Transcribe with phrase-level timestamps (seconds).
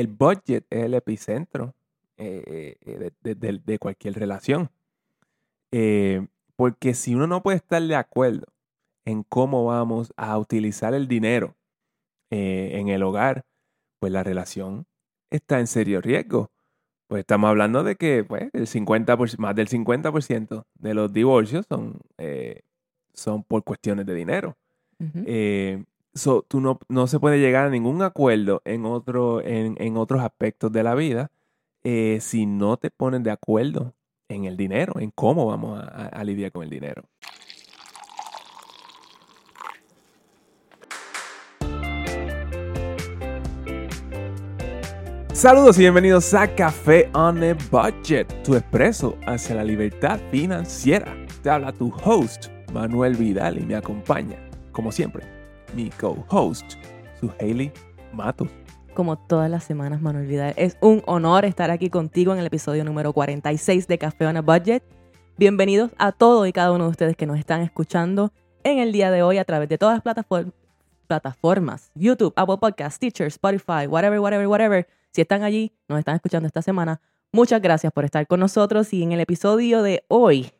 [0.00, 1.74] el budget es el epicentro
[2.16, 4.70] eh, eh, de, de- de cualquier relación.
[5.72, 6.26] Eh,
[6.56, 8.46] porque si uno no puede estar de acuerdo
[9.04, 11.54] en cómo vamos a utilizar el dinero
[12.30, 13.44] eh, en el hogar,
[14.00, 14.86] pues la relación
[15.30, 16.50] está en serio riesgo.
[17.08, 22.00] Pues estamos hablando de que pues, el 50%, más del 50% de los divorcios son,
[22.18, 22.62] eh,
[23.12, 24.56] son por cuestiones de dinero.
[25.26, 25.84] Eh,
[26.16, 30.20] so, tú no, no se puede llegar a ningún acuerdo en, otro, en, en otros
[30.22, 31.30] aspectos de la vida
[31.84, 33.94] eh, si no te pones de acuerdo
[34.28, 37.04] en el dinero, en cómo vamos a, a- lidiar con el dinero.
[45.32, 51.14] Saludos y bienvenidos a Café on a Budget, tu expreso hacia la libertad financiera.
[51.42, 54.38] Te habla tu host, Manuel Vidal, y me acompaña,
[54.72, 55.35] como siempre,
[55.74, 56.74] mi co-host,
[57.20, 57.72] su Hailey
[58.12, 58.48] Matos.
[58.94, 62.84] Como todas las semanas, Manuel Vidal, es un honor estar aquí contigo en el episodio
[62.84, 64.82] número 46 de Café on a Budget.
[65.36, 68.32] Bienvenidos a todos y cada uno de ustedes que nos están escuchando
[68.64, 70.52] en el día de hoy a través de todas las plataform-
[71.06, 74.86] plataformas, YouTube, Apple Podcasts, Teacher, Spotify, whatever, whatever, whatever.
[75.12, 77.00] Si están allí, nos están escuchando esta semana,
[77.32, 80.50] muchas gracias por estar con nosotros y en el episodio de hoy,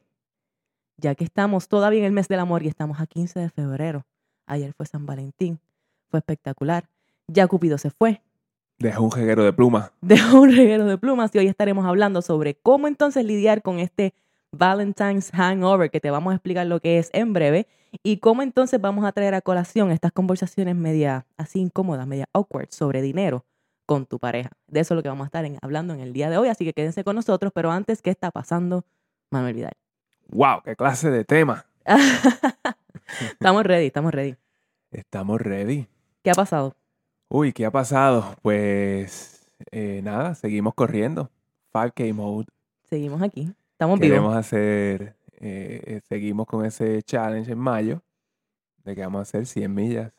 [0.98, 4.04] ya que estamos todavía en el mes del amor y estamos a 15 de febrero,
[4.46, 5.58] ayer fue San Valentín,
[6.10, 6.88] fue espectacular,
[7.26, 8.22] ya Cupido se fue,
[8.78, 9.92] Deja un jeguero de pluma.
[10.02, 14.12] dejó un reguero de plumas y hoy estaremos hablando sobre cómo entonces lidiar con este
[14.52, 17.66] Valentine's Hangover, que te vamos a explicar lo que es en breve,
[18.02, 22.68] y cómo entonces vamos a traer a colación estas conversaciones media así incómodas, media awkward
[22.70, 23.44] sobre dinero
[23.86, 24.50] con tu pareja.
[24.66, 26.48] De eso es lo que vamos a estar en- hablando en el día de hoy,
[26.48, 28.84] así que quédense con nosotros, pero antes, ¿qué está pasando,
[29.30, 29.72] Manuel Vidal?
[30.28, 30.60] ¡Wow!
[30.64, 31.64] ¡Qué clase de tema!
[33.32, 34.36] estamos ready, estamos ready.
[34.90, 35.86] Estamos ready.
[36.22, 36.74] ¿Qué ha pasado?
[37.28, 38.36] Uy, ¿qué ha pasado?
[38.42, 41.30] Pues eh, nada, seguimos corriendo.
[41.72, 42.46] 5K mode.
[42.84, 44.14] Seguimos aquí, estamos vivos.
[44.14, 48.02] Queremos hacer, eh, eh, seguimos con ese challenge en mayo
[48.84, 50.12] de que vamos a hacer 100 millas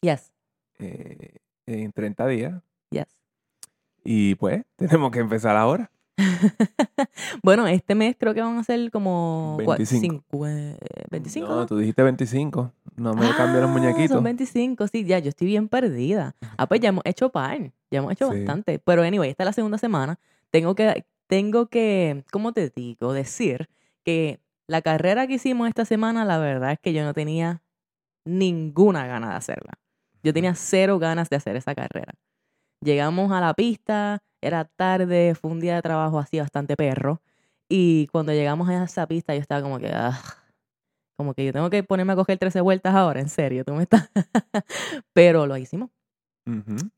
[0.00, 0.32] Yes,
[0.78, 2.62] eh, en 30 días.
[2.90, 3.08] yes.
[4.04, 5.90] Y pues tenemos que empezar ahora.
[7.42, 10.24] bueno, este mes creo que van a ser como cua- 25.
[10.30, 10.76] cincue-
[11.10, 11.48] 25.
[11.48, 11.66] No, ¿no?
[11.66, 12.72] tú dijiste 25.
[12.96, 14.10] No me cambian los Ah, muñequitos.
[14.16, 16.34] Son 25, sí, ya, yo estoy bien perdida.
[16.56, 17.58] Ah, pues ya hemos hecho par,
[17.90, 18.38] ya hemos hecho Sí.
[18.38, 18.78] bastante.
[18.80, 20.18] Pero anyway, esta es la segunda semana.
[20.50, 23.12] Tengo que, tengo que, ¿cómo te digo?
[23.12, 23.68] Decir
[24.04, 27.62] que la carrera que hicimos esta semana, la verdad es que yo no tenía
[28.24, 29.72] ninguna gana de hacerla.
[30.22, 32.12] Yo tenía cero ganas de hacer esa carrera.
[32.80, 37.20] Llegamos a la pista, era tarde, fue un día de trabajo así bastante perro.
[37.68, 40.18] Y cuando llegamos a esa pista, yo estaba como que, "Ah,
[41.16, 43.82] como que yo tengo que ponerme a coger 13 vueltas ahora, en serio, tú me
[43.82, 44.08] estás.
[45.12, 45.90] Pero lo hicimos.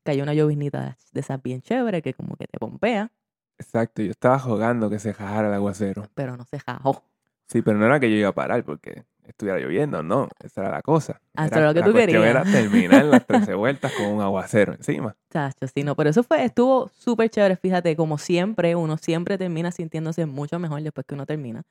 [0.03, 3.11] Cayó una lloviznita de esas bien chévere que como que te pompea,
[3.59, 6.07] Exacto, yo estaba jugando que se jajara el aguacero.
[6.15, 7.03] pero no se jajó.
[7.47, 10.27] Sí, pero no era que yo iba a parar porque estuviera lloviendo, no.
[10.43, 11.21] Esa era la cosa.
[11.35, 12.23] Eso Era- lo que tú querías.
[12.23, 15.15] era terminar las 13 vueltas con un aguacero encima.
[15.31, 19.71] Chacho, sí, no, pero eso fue, estuvo súper chévere, fíjate, como siempre, uno siempre termina
[19.71, 21.63] sintiéndose mucho mejor después que uno termina.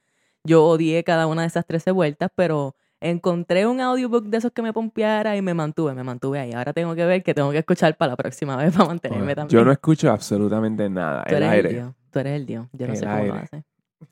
[0.45, 4.63] Yo odié cada una de esas 13 vueltas, pero encontré un audiobook de esos que
[4.63, 6.53] me pompeara y me mantuve, me mantuve ahí.
[6.53, 9.59] Ahora tengo que ver que tengo que escuchar para la próxima vez para mantenerme también.
[9.59, 11.25] Yo no escucho absolutamente nada.
[11.25, 11.69] Tú El eres aire.
[11.71, 13.39] el Dios, tú eres el Dios, yo no El sé cómo lo aire.
[13.39, 13.65] hace.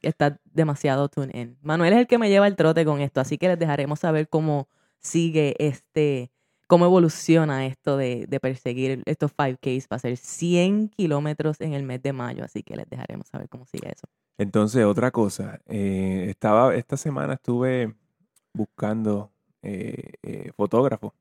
[0.02, 1.58] Está demasiado tune in.
[1.62, 4.28] Manuel es el que me lleva el trote con esto, así que les dejaremos saber
[4.28, 4.68] cómo
[5.00, 6.30] sigue este,
[6.66, 12.02] cómo evoluciona esto de, de perseguir estos 5Ks para hacer 100 kilómetros en el mes
[12.02, 14.06] de mayo, así que les dejaremos saber cómo sigue eso.
[14.36, 15.60] Entonces, otra cosa.
[15.66, 17.94] eh, estaba, esta semana estuve
[18.52, 19.32] buscando
[19.62, 21.12] eh, eh, fotógrafos.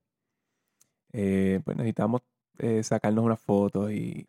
[1.14, 2.22] Eh, pues necesitamos
[2.60, 4.28] eh, sacarnos unas fotos y,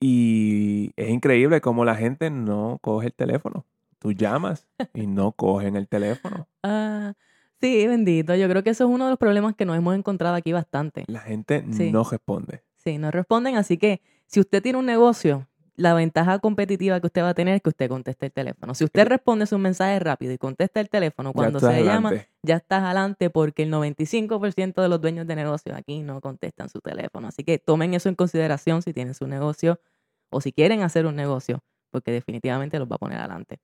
[0.00, 3.66] y es increíble cómo la gente no coge el teléfono.
[3.98, 6.48] Tú llamas y no cogen el teléfono.
[6.62, 7.14] Ah,
[7.60, 10.34] sí, bendito, yo creo que eso es uno de los problemas que nos hemos encontrado
[10.34, 11.04] aquí bastante.
[11.06, 11.90] La gente Sí.
[11.90, 12.62] no responde.
[12.76, 15.48] Sí, no responden, así que si usted tiene un negocio,
[15.80, 18.74] la ventaja competitiva que usted va a tener es que usted conteste el teléfono.
[18.74, 22.12] Si usted responde sus mensajes rápido y contesta el teléfono cuando se llama,
[22.42, 26.80] ya estás adelante porque el 95% de los dueños de negocios aquí no contestan su
[26.80, 27.28] teléfono.
[27.28, 29.80] Así que tomen eso en consideración si tienen su negocio
[30.28, 33.58] o si quieren hacer un negocio, porque definitivamente los va a poner adelante.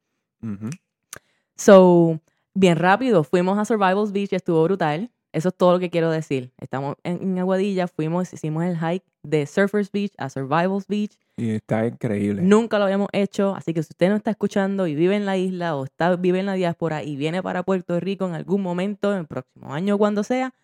[1.55, 2.21] So,
[2.55, 5.11] bien rápido, fuimos a Survivals Beach, estuvo brutal.
[5.37, 6.51] Eso es todo lo que quiero decir.
[6.57, 11.19] Estamos en, Aguadilla, fuimos, hicimos el hike de Surfers Beach a Survivals Beach.
[11.37, 12.41] Y está increíble.
[12.41, 15.37] Nunca lo habíamos hecho, así que si usted no está escuchando y vive en la
[15.37, 19.13] isla o está, vive en la diáspora y viene para Puerto Rico en algún momento,
[19.13, 20.55] en el próximo año, cuando sea,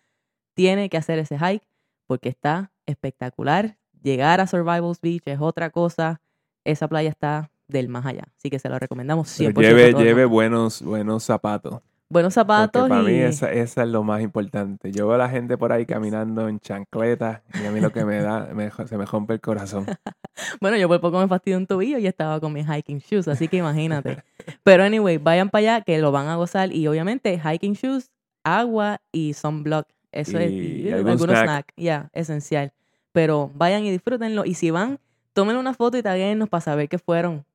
[0.55, 1.67] tiene que hacer ese hike
[2.07, 3.77] porque está espectacular.
[4.01, 6.19] llegar a Survivals Beach es otra cosa.
[6.63, 8.23] Esa playa está del más allá.
[8.39, 9.53] Así que se lo recomendamos 100%.
[9.53, 11.83] Pero lleve, lleve buenos, buenos zapatos.
[12.13, 14.91] Buenos Porque zapatos para mí y esa, esa es lo más importante.
[14.91, 18.05] Yo veo a la gente por ahí caminando en chancletas y a mí lo que
[18.05, 19.85] me da, me- se me rompe el corazón.
[20.61, 23.47] bueno, yo por poco me fastidio un tobillo y estaba con mis hiking shoes, así
[23.47, 24.23] que imagínate.
[24.63, 28.11] Pero anyway, vayan para allá que lo van a gozar y obviamente hiking shoes,
[28.43, 29.87] agua y sunblock.
[30.11, 31.43] Eso es Y algún algunos snack.
[31.45, 32.71] snack, ya, esencial.
[33.11, 34.99] Pero vayan y disfrútenlo y si van,
[35.33, 37.45] tomen una foto y taguennos para saber que fueron,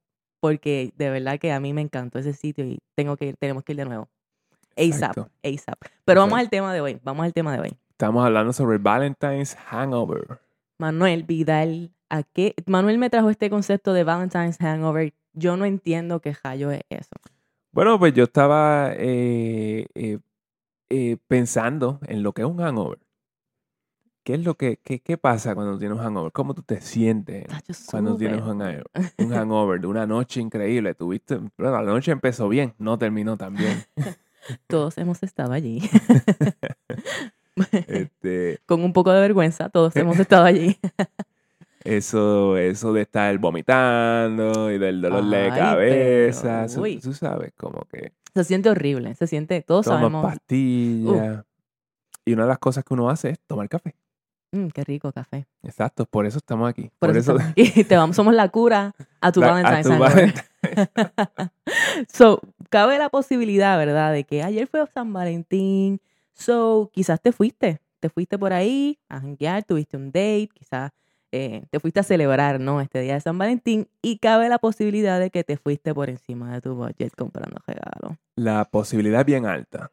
[0.40, 3.62] porque de verdad que a mí me encantó ese sitio y tengo que ir, tenemos
[3.64, 4.08] que ir de nuevo.
[4.78, 5.28] ASAP.
[5.44, 5.82] ASAP.
[6.04, 7.78] Pero vamos al tema de hoy, vamos al tema de hoy.
[7.90, 10.40] Estamos hablando sobre Valentine's Hangover.
[10.78, 12.54] Manuel Vidal, ¿a qué?
[12.66, 15.12] Manuel me trajo este concepto de Valentine's Hangover.
[15.32, 17.16] Yo no entiendo qué rayo es eso.
[17.72, 20.18] Bueno, pues yo estaba eh, eh,
[20.90, 22.98] eh, pensando en lo que es un hangover.
[24.24, 26.32] ¿Qué es lo que, qué, qué pasa cuando tienes un hangover?
[26.32, 27.46] ¿Cómo tú te sientes
[27.90, 28.84] cuando tienes un hangover?
[29.18, 30.94] Un hangover de una noche increíble.
[30.94, 33.82] Tuviste, bueno, la noche empezó bien, no terminó tan bien.
[34.66, 35.80] Todos hemos estado allí.
[37.88, 40.78] Este, Con un poco de vergüenza, todos hemos estado allí.
[41.82, 46.66] eso, eso de estar vomitando y del dolor de cabeza.
[46.72, 50.22] pero, eso- tú sabes, como que Se siente horrible, se siente, todos tomas sabemos.
[50.24, 51.44] pastillas.
[52.24, 53.96] Y una de las cosas que uno hace es tomar café.
[54.52, 55.46] Mm, qué rico café.
[55.62, 56.90] Exacto, por eso estamos aquí.
[57.00, 57.84] Por, eso, estamos aquí.
[57.84, 60.34] te vamos, somos la cura a tu la- a Valentine's tu Hangover.
[60.62, 61.50] Valentine-
[62.12, 64.12] so, cabe la posibilidad, ¿verdad?
[64.12, 66.00] De que ayer fue San Valentín.
[66.34, 67.80] So, quizás te fuiste.
[68.00, 70.92] Te fuiste por ahí a janguear, tuviste un date, quizás
[71.32, 72.80] eh, te fuiste a celebrar, ¿no?
[72.80, 73.88] Este día de San Valentín.
[74.02, 78.16] Y cabe la posibilidad de que te fuiste por encima de tu budget comprando regalos.
[78.36, 79.90] La posibilidad es bien alta.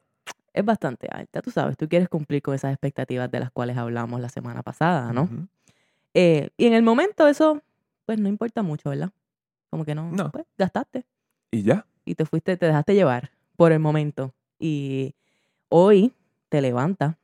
[0.53, 1.75] Es bastante alta, tú sabes.
[1.77, 5.27] Tú quieres cumplir con esas expectativas de las cuales hablamos la semana pasada, ¿no?
[6.13, 7.61] Eh, y en el momento eso,
[8.05, 9.09] pues no importa mucho, ¿verdad?
[9.69, 10.31] Como que no, No.
[10.31, 11.03] pues gastaste.
[11.51, 11.85] Y ya.
[12.05, 14.33] Y te fuiste, te dejaste llevar por el momento.
[14.59, 15.15] Y
[15.69, 16.13] hoy
[16.49, 17.15] te levantas,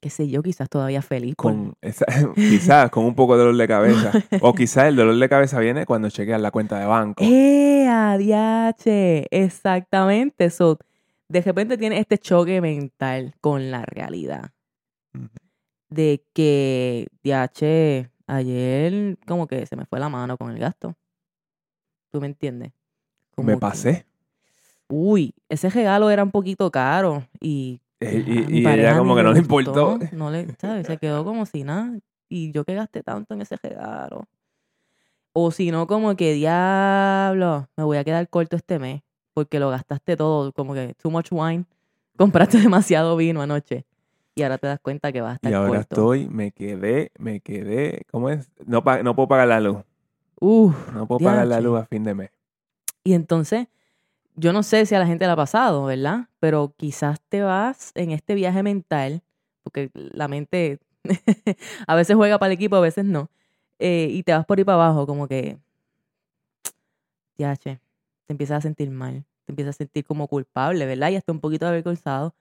[0.00, 1.34] qué sé yo, quizás todavía feliz.
[1.36, 4.12] Con esa- quizás con un poco de dolor de cabeza.
[4.42, 7.24] o quizás el dolor de cabeza viene cuando chequeas la cuenta de banco.
[7.26, 9.26] ¡Eh, adiache!
[9.30, 10.50] Exactamente.
[10.50, 10.78] So,
[11.28, 14.50] de repente tienes este choque mental con la realidad.
[15.88, 20.96] De que, diache, ayer como que se me fue la mano con el gasto.
[22.10, 22.72] ¿Tú me entiendes?
[23.34, 24.06] Como Me que, pasé.
[24.88, 29.32] Uy, ese regalo era un poquito caro y Eh, Y, y ella como que no
[29.32, 29.98] le gustó, importó.
[30.12, 30.86] No le, ¿sabes?
[30.86, 31.96] Se quedó como si nada.
[32.28, 34.24] Y yo que gasté tanto en ese regalo.
[35.32, 39.02] O si no, como que diablo, me voy a quedar corto este mes.
[39.32, 41.64] Porque lo gastaste todo, como que too much wine.
[42.16, 43.84] Compraste demasiado vino anoche.
[44.36, 45.94] Y ahora te das cuenta que vas a estar Y ahora corto.
[45.94, 48.02] estoy, me quedé, me quedé.
[48.10, 48.48] ¿Cómo es?
[48.66, 49.78] No, no puedo pagar la luz.
[50.40, 50.74] Uf.
[50.92, 52.30] No puedo pagar la luz a fin de mes.
[53.04, 53.68] Y entonces,
[54.36, 56.28] yo no sé si a la gente le ha pasado, ¿verdad?
[56.40, 59.22] Pero quizás te vas en este viaje mental,
[59.62, 60.80] porque la mente
[61.86, 63.30] a veces juega para el equipo, a veces no,
[63.78, 65.58] eh, y te vas por ahí para abajo, como que,
[67.38, 67.80] ya, che,
[68.26, 71.10] te empiezas a sentir mal, te empiezas a sentir como culpable, ¿verdad?
[71.10, 72.34] Y hasta un poquito avergonzado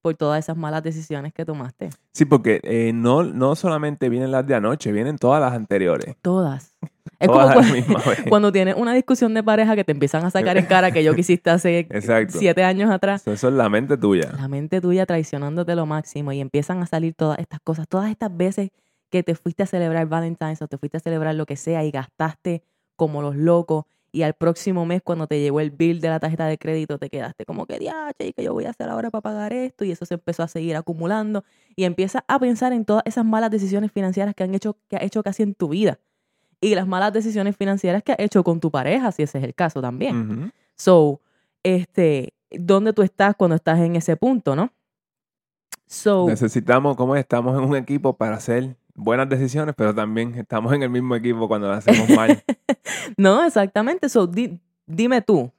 [0.00, 1.90] por todas esas malas decisiones que tomaste.
[2.12, 6.16] Sí, porque eh, no, no solamente vienen las de anoche, vienen todas las anteriores.
[6.22, 6.76] Todas.
[7.18, 8.22] Es Todas como a la cu- misma vez.
[8.30, 11.14] cuando tienes una discusión de pareja que te empiezan a sacar en cara que yo
[11.14, 12.38] quisiste hace Exacto.
[12.38, 13.20] siete años atrás.
[13.20, 14.32] Eso, eso es la mente tuya.
[14.34, 18.34] la mente tuya traicionándote lo máximo y empiezan a salir todas estas cosas, todas estas
[18.34, 18.70] veces
[19.10, 21.90] que te fuiste a celebrar Valentine's o te fuiste a celebrar lo que sea y
[21.90, 22.62] gastaste
[22.96, 26.46] como los locos y al próximo mes cuando te llegó el bill de la tarjeta
[26.46, 29.22] de crédito te quedaste como que diache y que yo voy a hacer ahora para
[29.22, 31.44] pagar esto y eso se empezó a seguir acumulando
[31.76, 35.02] y empiezas a pensar en todas esas malas decisiones financieras que han hecho que has
[35.02, 35.98] hecho casi en tu vida
[36.60, 39.54] y las malas decisiones financieras que has hecho con tu pareja si ese es el
[39.54, 40.52] caso también.
[40.76, 41.20] So,
[41.62, 44.72] este, ¿dónde tú estás cuando estás en ese punto, no?
[45.86, 50.82] So, Necesitamos, como estamos en un equipo para hacer buenas decisiones, pero también estamos en
[50.82, 52.42] el mismo equipo cuando las hacemos mal.
[53.16, 54.08] no, exactamente.
[54.08, 55.50] So, di- dime tú,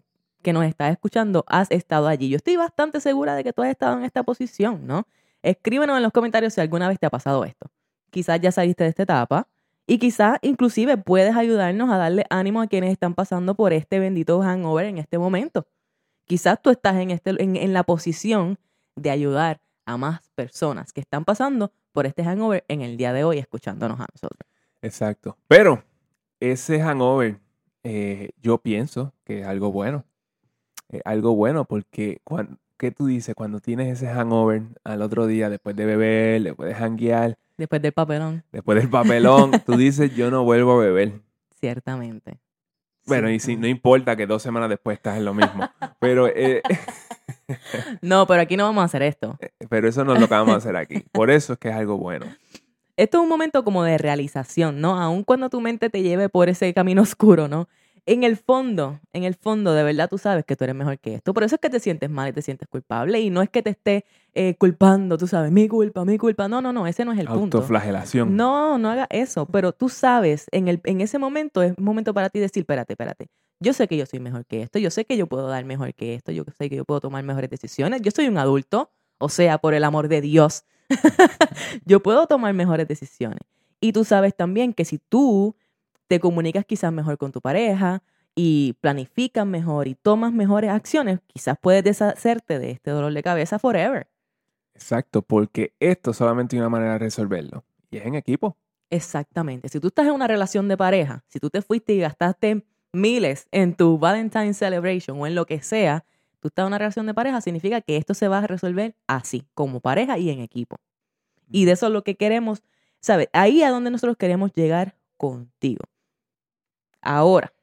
[0.42, 2.30] que nos estás escuchando, has estado allí.
[2.30, 5.06] Yo estoy bastante segura de que tú has estado en esta posición, ¿no?
[5.44, 7.70] Escríbenos en los comentarios si alguna vez te ha pasado esto.
[8.12, 9.48] Quizás ya saliste de esta etapa
[9.88, 14.42] y quizás inclusive puedes ayudarnos a darle ánimo a quienes están pasando por este bendito
[14.42, 15.66] hangover en este momento.
[16.26, 18.58] Quizás tú estás en, este, en, en la posición
[18.96, 19.60] de ayudar
[19.92, 24.00] a más personas que están pasando por este hangover en el día de hoy escuchándonos
[24.00, 24.50] a nosotros.
[24.82, 25.38] Exacto.
[25.48, 25.84] Pero
[26.40, 27.40] ese hangover,
[27.84, 30.04] eh, yo pienso que es algo bueno.
[31.06, 33.34] Algo bueno porque, cuan- ¿qué tú dices?
[33.36, 37.92] Cuando tienes ese hangover al otro día, después de beber, después de hanguear, Después del
[37.94, 38.44] papelón.
[38.52, 41.22] Después del papelón, tú dices, yo no vuelvo a beber.
[41.60, 42.40] Ciertamente.
[43.06, 45.68] Bueno, y si no importa que dos semanas después estás en lo mismo.
[46.00, 46.62] Pero, eh,
[48.02, 49.38] no, pero aquí no vamos a hacer esto.
[49.70, 51.04] pero eso no es lo que vamos a hacer aquí.
[51.12, 52.28] Por eso es que es algo bueno.
[52.98, 55.00] Esto es un momento como de realización, ¿no?
[55.00, 57.68] Aun cuando tu mente te lleve por ese camino oscuro, ¿no?
[58.08, 61.14] En el fondo, en el fondo, de verdad tú sabes que tú eres mejor que
[61.14, 61.34] esto.
[61.34, 63.20] Por eso es que te sientes mal y te sientes culpable.
[63.20, 66.48] Y no es que te esté eh, culpando, tú sabes, mi culpa, mi culpa.
[66.48, 67.58] No, no, no, ese no es el punto.
[67.58, 68.36] Autoflagelación.
[68.36, 69.46] No, no haga eso.
[69.46, 72.94] Pero tú sabes, en, el, en ese momento es un momento para ti decir, espérate,
[72.94, 73.28] espérate.
[73.60, 74.80] Yo sé que yo soy mejor que esto.
[74.80, 76.32] Yo sé que yo puedo dar mejor que esto.
[76.32, 78.02] Yo sé que yo puedo tomar mejores decisiones.
[78.02, 78.90] Yo soy un adulto.
[79.20, 80.64] O sea, por el amor de Dios,
[81.86, 83.42] yo puedo tomar mejores decisiones.
[83.80, 85.56] Y tú sabes también que si tú
[86.12, 88.04] te comunicas quizás mejor con tu pareja
[88.36, 93.60] y planificas mejor y tomas mejores acciones, quizás puedes deshacerte de este dolor de cabeza
[93.60, 94.10] forever.
[94.74, 98.58] Exacto, porque esto solamente hay una manera de resolverlo y es en equipo.
[98.90, 99.70] Exactamente.
[99.70, 103.48] Si tú estás en una relación de pareja, si tú te fuiste y gastaste miles
[103.52, 106.04] en tu Valentine Celebration o en lo que sea,
[106.42, 109.46] tú estás en una relación de pareja, significa que esto se va a resolver así,
[109.54, 110.76] como pareja y en equipo.
[111.50, 112.64] Y de eso es lo que queremos,
[113.00, 113.30] ¿sabes?
[113.32, 115.86] Ahí a donde nosotros queremos llegar contigo.
[117.02, 117.54] Ahora,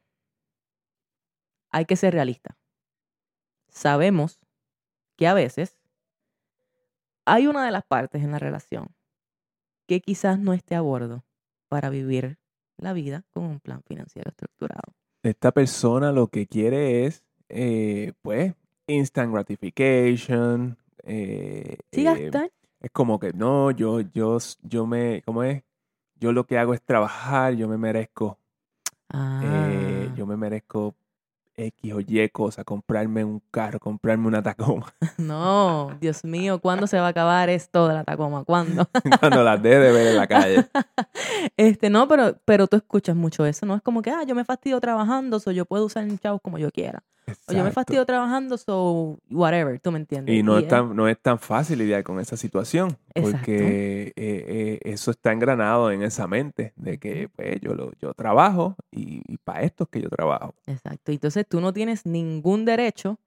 [1.71, 2.57] hay que ser realista.
[3.69, 4.39] Sabemos
[5.15, 5.77] que a veces
[7.25, 8.95] hay una de las partes en la relación
[9.87, 11.25] que quizás no esté a bordo
[11.67, 12.37] para vivir
[12.77, 14.93] la vida con un plan financiero estructurado.
[15.23, 18.53] Esta persona lo que quiere es, eh, pues,
[18.87, 20.77] instant gratification.
[21.03, 22.31] Eh, sí, eh,
[22.79, 25.63] es como que no, yo, yo, yo me, ¿cómo es?
[26.15, 28.39] Yo lo que hago es trabajar, yo me merezco
[29.13, 30.13] eh, Ah.
[30.15, 30.95] yo me merezco
[31.55, 34.93] X o Y cosa, comprarme un carro, comprarme una Tacoma.
[35.17, 38.43] No, Dios mío, ¿cuándo se va a acabar esto de la Tacoma?
[38.45, 38.87] ¿Cuándo?
[39.19, 40.67] Cuando las deje de ver en la calle.
[41.57, 43.75] Este, no, pero, pero tú escuchas mucho eso, ¿no?
[43.75, 46.71] Es como que, ah, yo me fastidio trabajando, so yo puedo usar chavos como yo
[46.71, 47.03] quiera.
[47.47, 50.35] O yo me fastidio trabajando, so whatever, tú me entiendes.
[50.35, 54.79] Y no es, tan, no es tan fácil lidiar con esa situación, porque eh, eh,
[54.83, 59.61] eso está engranado en esa mente de que pues, yo, lo, yo trabajo y, para
[59.63, 60.53] esto es que yo trabajo.
[60.67, 61.11] Exacto.
[61.11, 63.19] Entonces tú no tienes ningún derecho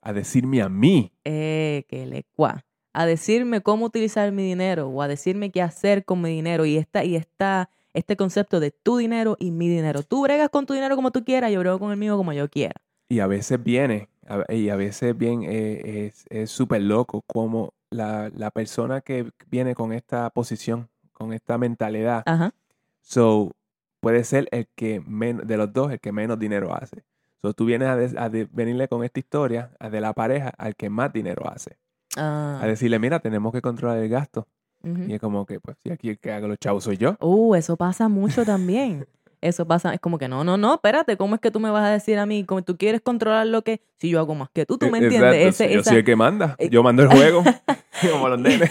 [0.00, 5.02] A decirme a mí, eh, que le cua, a decirme cómo utilizar mi dinero o
[5.02, 8.96] a decirme qué hacer con mi dinero y esta y esta este concepto de tu
[8.96, 10.02] dinero y mi dinero.
[10.02, 12.48] Tú bregas con tu dinero como tú quieras, yo brego con el mío como yo
[12.48, 12.74] quiera.
[13.08, 14.08] Y a veces viene,
[14.48, 19.92] y a veces bien eh, es súper loco como la, la persona que viene con
[19.92, 22.52] esta posición, con esta mentalidad, Ajá.
[23.00, 23.52] so,
[24.00, 27.02] puede ser el que menos, de los dos, el que menos dinero hace.
[27.40, 30.74] So, tú vienes a, a de- venirle con esta historia a de la pareja al
[30.76, 31.76] que más dinero hace.
[32.16, 34.46] Ah, A decirle, mira, tenemos que controlar el gasto.
[34.84, 37.16] Y es como que, pues, si aquí el que haga los chavos soy yo.
[37.20, 39.06] Uh, eso pasa mucho también.
[39.40, 41.84] Eso pasa, es como que no, no, no, espérate, ¿cómo es que tú me vas
[41.86, 44.66] a decir a mí, como tú quieres controlar lo que, si yo hago más que
[44.66, 45.34] tú, tú me E- entiendes?
[45.34, 46.56] exacto, Ese- yo esa- soy el que manda.
[46.70, 47.42] Yo mando el juego.
[48.12, 48.70] como los nenes.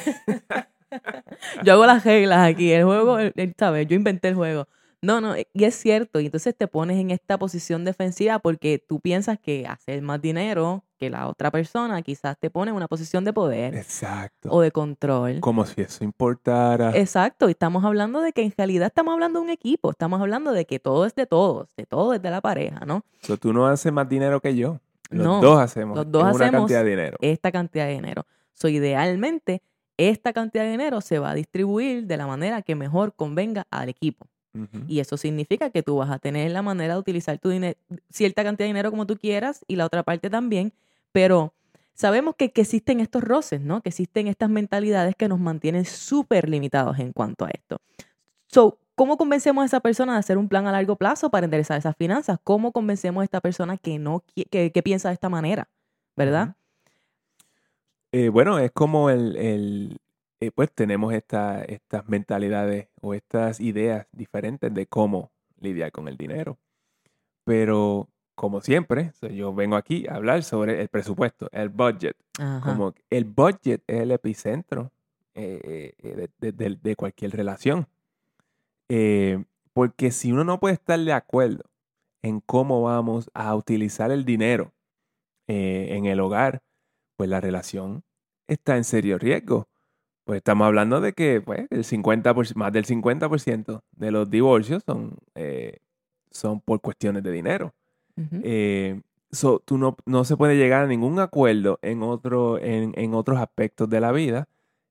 [1.63, 3.87] yo hago las reglas aquí, el juego, el- el- ¿sabes?
[3.87, 4.67] Yo inventé el juego.
[5.07, 8.99] No, no, y es cierto, y entonces te pones en esta posición defensiva porque tú
[8.99, 13.23] piensas que hacer más dinero que la otra persona quizás te pone en una posición
[13.23, 14.49] de poder Exacto.
[14.51, 15.39] o de control.
[15.39, 16.91] Como si eso importara.
[16.97, 20.51] Exacto, y estamos hablando de que en realidad estamos hablando de un equipo, estamos hablando
[20.51, 23.05] de que todo es de todos, de todo es de la pareja, ¿no?
[23.21, 24.81] So, tú no haces más dinero que yo.
[25.09, 25.95] Los No, dos hacemos.
[25.95, 27.17] los dos es una hacemos cantidad de dinero.
[27.21, 28.25] esta cantidad de dinero.
[28.51, 29.61] So, idealmente,
[29.95, 33.87] esta cantidad de dinero se va a distribuir de la manera que mejor convenga al
[33.87, 34.27] equipo.
[34.87, 37.77] Y eso significa que tú vas a tener la manera de utilizar tu dinero,
[38.09, 40.73] cierta cantidad de dinero como tú quieras y la otra parte también,
[41.11, 41.53] pero
[41.93, 43.81] sabemos que, que existen estos roces, ¿no?
[43.81, 47.77] Que existen estas mentalidades que nos mantienen súper limitados en cuanto a esto.
[48.47, 51.77] So, ¿cómo convencemos a esa persona de hacer un plan a largo plazo para enderezar
[51.77, 52.39] esas finanzas?
[52.43, 55.67] ¿Cómo convencemos a esta persona que no que, que piensa de esta manera?
[56.15, 56.55] ¿Verdad?
[58.11, 59.97] Eh, bueno, es como el, el,
[60.39, 66.17] eh, pues tenemos esta, estas mentalidades o estas ideas diferentes de cómo lidiar con el
[66.17, 66.57] dinero.
[67.43, 72.15] Pero como siempre, yo vengo aquí a hablar sobre el presupuesto, el budget.
[72.37, 72.61] Ajá.
[72.63, 74.91] Como el budget es el epicentro
[75.33, 77.87] eh, eh, de, de- de- de cualquier relación.
[78.89, 81.63] Eh, porque si uno no puede estar de acuerdo
[82.21, 84.73] en cómo vamos a utilizar el dinero
[85.47, 86.61] eh, en el hogar,
[87.15, 88.03] pues la relación
[88.47, 89.67] está en serio riesgo.
[90.27, 95.15] Pues estamos hablando de que pues, el 50%, más del 50% de los divorcios son,
[95.35, 95.77] eh,
[96.31, 97.73] son por cuestiones de dinero.
[98.43, 98.99] Eh,
[99.31, 103.39] so, tú no, no se puede llegar a ningún acuerdo en, otro, en, en otros
[103.39, 104.47] aspectos de la vida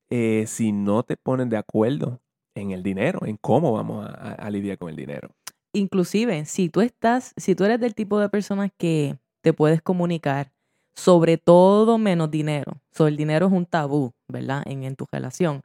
[0.09, 2.21] eh, si no te ponen de acuerdo
[2.55, 5.29] en el dinero, en cómo vamos a, a- a lidiar con el dinero.
[5.75, 10.51] Inclusive, si tú estás, si tú eres del tipo de personas que te puedes comunicar
[10.95, 14.63] sobre todo menos dinero, sobre el dinero es un tabú, ¿verdad?
[14.67, 15.63] En, en tu relación.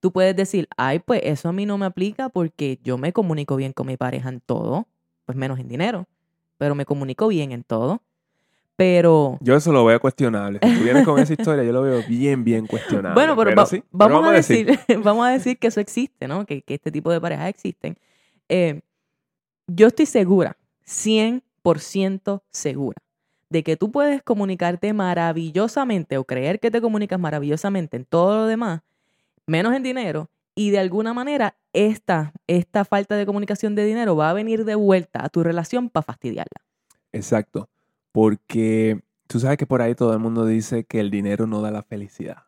[0.00, 3.56] Tú puedes decir, ay, pues eso a mí no me aplica porque yo me comunico
[3.56, 4.86] bien con mi pareja en todo,
[5.26, 6.06] pues menos en dinero,
[6.56, 8.00] pero me comunico bien en todo.
[8.76, 10.60] Pero Yo eso lo veo cuestionable.
[10.62, 13.14] Si tú vienes con esa historia, yo lo veo bien, bien cuestionable.
[13.14, 16.46] Bueno, pero, va- sí, pero vamos, a decir, vamos a decir que eso existe, ¿no?
[16.46, 17.98] Que, que este tipo de parejas existen.
[18.48, 18.82] Eh,
[19.66, 22.96] yo estoy segura, 100% segura,
[23.50, 28.46] de que tú puedes comunicarte maravillosamente o creer que te comunicas maravillosamente en todo lo
[28.46, 28.82] demás,
[29.46, 34.30] menos en dinero, y de alguna manera esta, esta falta de comunicación de dinero va
[34.30, 36.60] a venir de vuelta a tu relación para fastidiarla.
[37.12, 37.68] Exacto.
[38.10, 41.70] Porque tú sabes que por ahí todo el mundo dice que el dinero no da
[41.70, 42.47] la felicidad.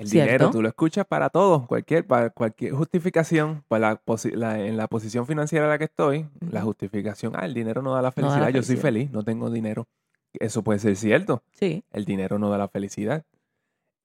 [0.00, 0.26] El Cierto.
[0.32, 4.00] dinero tú lo escuchas para todo, cualquier, para cualquier justificación, para
[4.34, 7.92] la en la posición financiera en la que estoy, la justificación, ah, el dinero no
[7.94, 9.86] da la No da la felicidad, yo soy feliz, no tengo dinero.
[10.32, 11.84] Eso puede ser cierto, Sí.
[11.92, 13.24] el dinero no da la felicidad,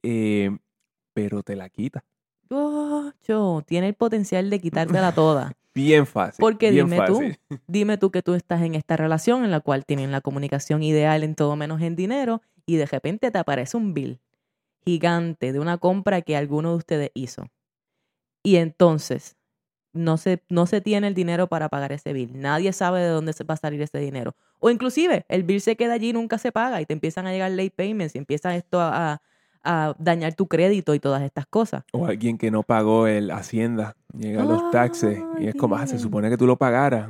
[0.04, 0.56] Eh,
[1.14, 2.04] pero te la quita.
[2.50, 5.54] yo tiene el potencial de quitártela toda.
[5.74, 6.38] Bien fácil.
[6.40, 7.20] Porque bien dime tú.
[7.68, 11.24] Dime tú que tú estás en esta relación en la cual tienen la comunicación ideal
[11.24, 14.20] en todo menos en dinero y de repente te aparece un bill
[14.86, 17.48] gigante de una compra que alguno de ustedes hizo.
[18.44, 19.36] Y entonces
[19.94, 22.32] no se, no se tiene el dinero para pagar ese bill.
[22.40, 24.36] Nadie sabe de dónde se va a salir ese dinero.
[24.60, 27.32] O inclusive el bill se queda allí y nunca se paga y te empiezan a
[27.32, 29.22] llegar late payments y empiezan esto a, a-
[29.68, 31.84] a dañar tu crédito y todas estas cosas.
[31.92, 35.98] O alguien que no pagó el Hacienda, llegan los taxes y es como, ah, se
[35.98, 37.10] supone que tú lo pagaras.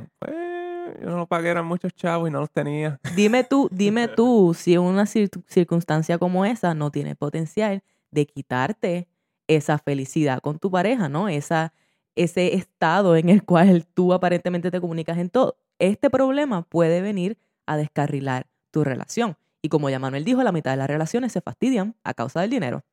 [1.00, 2.98] Yo no lo pagué, eran muchos chavos y no los tenía.
[3.16, 9.08] Dime tú, dime tú si una cir- circunstancia como esa no tiene potencial de quitarte
[9.48, 11.28] esa felicidad con tu pareja, ¿no?
[11.28, 11.72] Esa,
[12.14, 15.56] ese estado en el cual tú aparentemente te comunicas en todo.
[15.78, 19.36] Este problema puede venir a descarrilar tu relación.
[19.62, 22.50] Y como ya Manuel dijo, la mitad de las relaciones se fastidian a causa del
[22.50, 22.84] dinero.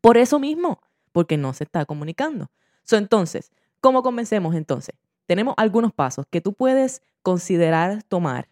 [0.00, 0.80] Por eso mismo,
[1.12, 2.50] porque no se está comunicando.
[2.84, 4.94] So, entonces, ¿cómo convencemos entonces?
[5.26, 8.48] Tenemos algunos pasos que tú puedes considerar tomar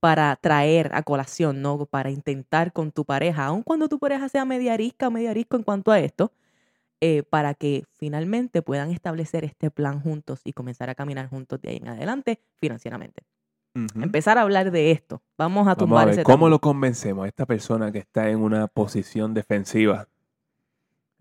[0.00, 1.84] para traer a colación, ¿no?
[1.84, 5.58] Para intentar con tu pareja, aun cuando tu pareja sea media arisca o media arisco
[5.58, 6.32] en cuanto a esto,
[7.02, 11.68] eh, para que finalmente puedan establecer este plan juntos y comenzar a caminar juntos de
[11.68, 13.24] ahí en adelante financieramente.
[13.74, 15.20] Empezar a hablar de esto.
[15.36, 19.34] Vamos a ver, ese ¿cómo lo convencemos a esta persona que está en una posición
[19.34, 20.08] defensiva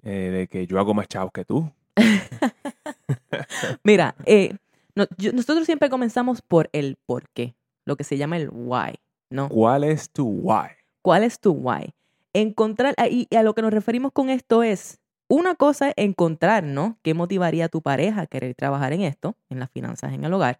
[0.03, 1.69] eh, de que yo hago más chavos que tú?
[3.83, 4.55] Mira, eh,
[4.95, 8.95] no- yo- nosotros siempre comenzamos por el por qué, lo que se llama el why,
[9.29, 9.49] ¿no?
[9.49, 10.67] ¿Cuál es tu why?
[11.01, 11.93] ¿Cuál es tu why?
[12.33, 16.63] Encontrar, y y a lo que nos referimos con esto es, una cosa es encontrar,
[16.63, 16.97] ¿no?
[17.03, 20.33] ¿Qué motivaría a tu pareja a querer trabajar en esto, en las finanzas en el
[20.33, 20.59] hogar?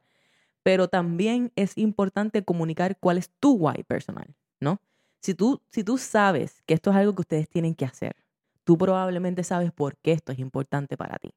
[0.63, 4.79] Pero también es importante comunicar cuál es tu why personal, ¿no?
[5.21, 8.15] Si tú, si tú sabes que esto es algo que ustedes tienen que hacer,
[8.63, 11.34] tú probablemente sabes por qué esto es importante para ti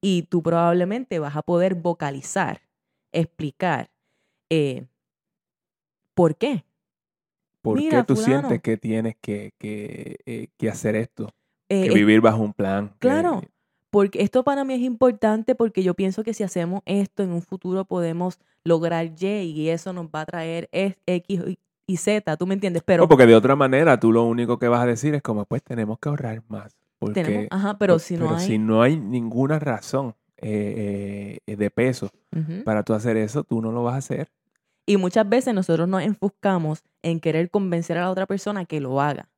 [0.00, 2.60] y tú probablemente vas a poder vocalizar,
[3.12, 3.90] explicar
[4.50, 4.86] eh,
[6.14, 6.64] por qué.
[7.62, 8.40] ¿Por Mira, qué tú fulano.
[8.48, 11.28] sientes que tienes que, que, eh, que hacer esto?
[11.68, 12.88] Eh, Que vivir bajo un plan.
[12.90, 13.42] que- claro.
[13.90, 17.42] porque esto para mí es importante porque yo pienso que si hacemos esto en un
[17.42, 21.56] futuro podemos lograr Y y eso nos va a traer X
[21.92, 22.82] y- Z, ¿tú me entiendes?
[22.84, 25.44] Pero No, porque de otra manera tú lo único que vas a decir es como,
[25.44, 26.76] pues tenemos que ahorrar más.
[26.98, 28.46] Porque, tenemos, ajá, pero por- si no pero hay...
[28.46, 32.10] si no hay ninguna razón eh, eh, de peso
[32.64, 34.30] para tú hacer eso, tú no lo vas a hacer.
[34.86, 39.00] Y muchas veces nosotros nos enfocamos en querer convencer a la otra persona que lo
[39.00, 39.28] haga.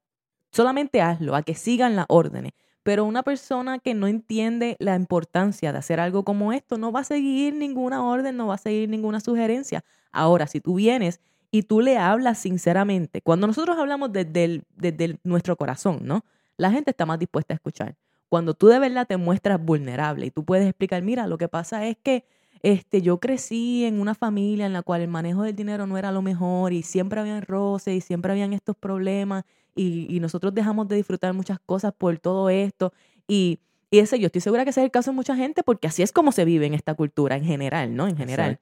[0.51, 2.53] Solamente hazlo, a que sigan las órdenes.
[2.83, 7.01] Pero una persona que no entiende la importancia de hacer algo como esto no va
[7.01, 9.85] a seguir ninguna orden, no va a seguir ninguna sugerencia.
[10.11, 11.21] Ahora, si tú vienes
[11.53, 16.25] y tú le hablas sinceramente, cuando nosotros hablamos desde, el- desde el- nuestro corazón, ¿no?
[16.57, 17.95] La gente está más dispuesta a escuchar.
[18.29, 21.87] Cuando tú de verdad te muestras vulnerable y tú puedes explicar, mira, lo que pasa
[21.87, 22.25] es que
[22.63, 26.11] este, yo crecí en una familia en la cual el manejo del dinero no era
[26.13, 30.87] lo mejor y siempre habían roces y siempre habían estos problemas y, y nosotros dejamos
[30.89, 32.93] de disfrutar muchas cosas por todo esto.
[33.29, 33.59] Y,
[33.91, 36.03] y ese, yo estoy segura que ese es el caso de mucha gente porque así
[36.03, 38.07] es como se vive en esta cultura en general, ¿no?
[38.09, 38.59] En general.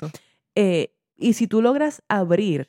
[0.57, 2.69] Eh, y si tú logras abrir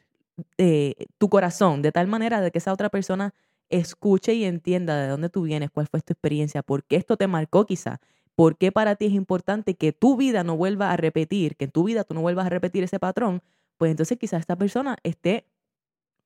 [0.58, 3.34] eh, tu corazón de tal manera de que esa otra persona
[3.70, 7.28] escuche y entienda de dónde tú vienes, cuál fue tu experiencia, por qué esto te
[7.28, 8.00] marcó quizá,
[8.36, 11.72] por qué para ti es importante que tu vida no vuelva a repetir, que en
[11.72, 13.42] tu vida tú no vuelvas a repetir ese patrón,
[13.78, 15.48] pues entonces quizás esta persona esté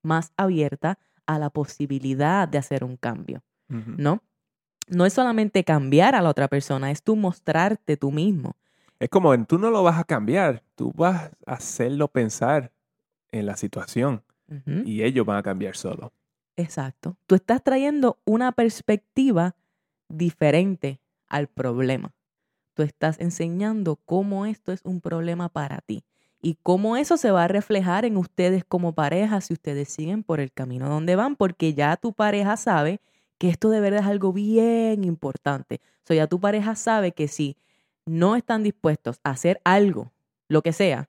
[0.02, 3.42] más abierta a la posibilidad de hacer un cambio.
[3.68, 4.22] ¿no?
[4.88, 8.56] no es solamente cambiar a la otra persona, es tú mostrarte tú mismo.
[8.98, 12.72] Es como en tú no lo vas a cambiar, tú vas a hacerlo pensar
[13.36, 14.22] en la situación
[14.84, 16.12] y ellos van a cambiar solo.
[16.56, 17.16] Exacto.
[17.26, 19.56] Tú estás trayendo una perspectiva
[20.08, 22.14] diferente al problema.
[22.74, 26.04] Tú estás enseñando cómo esto es un problema para ti
[26.40, 30.40] y cómo eso se va a reflejar en ustedes como pareja si ustedes siguen por
[30.40, 33.00] el camino donde van, porque ya tu pareja sabe
[33.38, 35.80] que esto de verdad es algo bien importante.
[36.04, 37.56] O sea, ya tu pareja sabe que si
[38.06, 40.12] no están dispuestos a hacer algo,
[40.48, 41.08] lo que sea,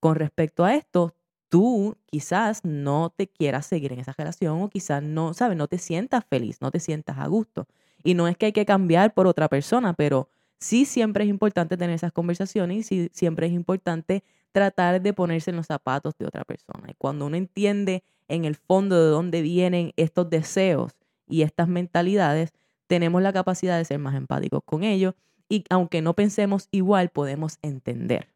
[0.00, 1.14] con respecto a esto,
[1.54, 5.56] tú quizás no te quieras seguir en esa relación o quizás no, ¿sabes?
[5.56, 7.68] No te sientas feliz, no te sientas a gusto.
[8.02, 11.76] Y no es que hay que cambiar por otra persona, pero sí siempre es importante
[11.76, 16.26] tener esas conversaciones y sí siempre es importante tratar de ponerse en los zapatos de
[16.26, 16.90] otra persona.
[16.90, 20.96] Y cuando uno entiende en el fondo de dónde vienen estos deseos
[21.28, 22.52] y estas mentalidades,
[22.88, 25.14] tenemos la capacidad de ser más empáticos con ellos
[25.48, 28.34] y aunque no pensemos igual, podemos entender.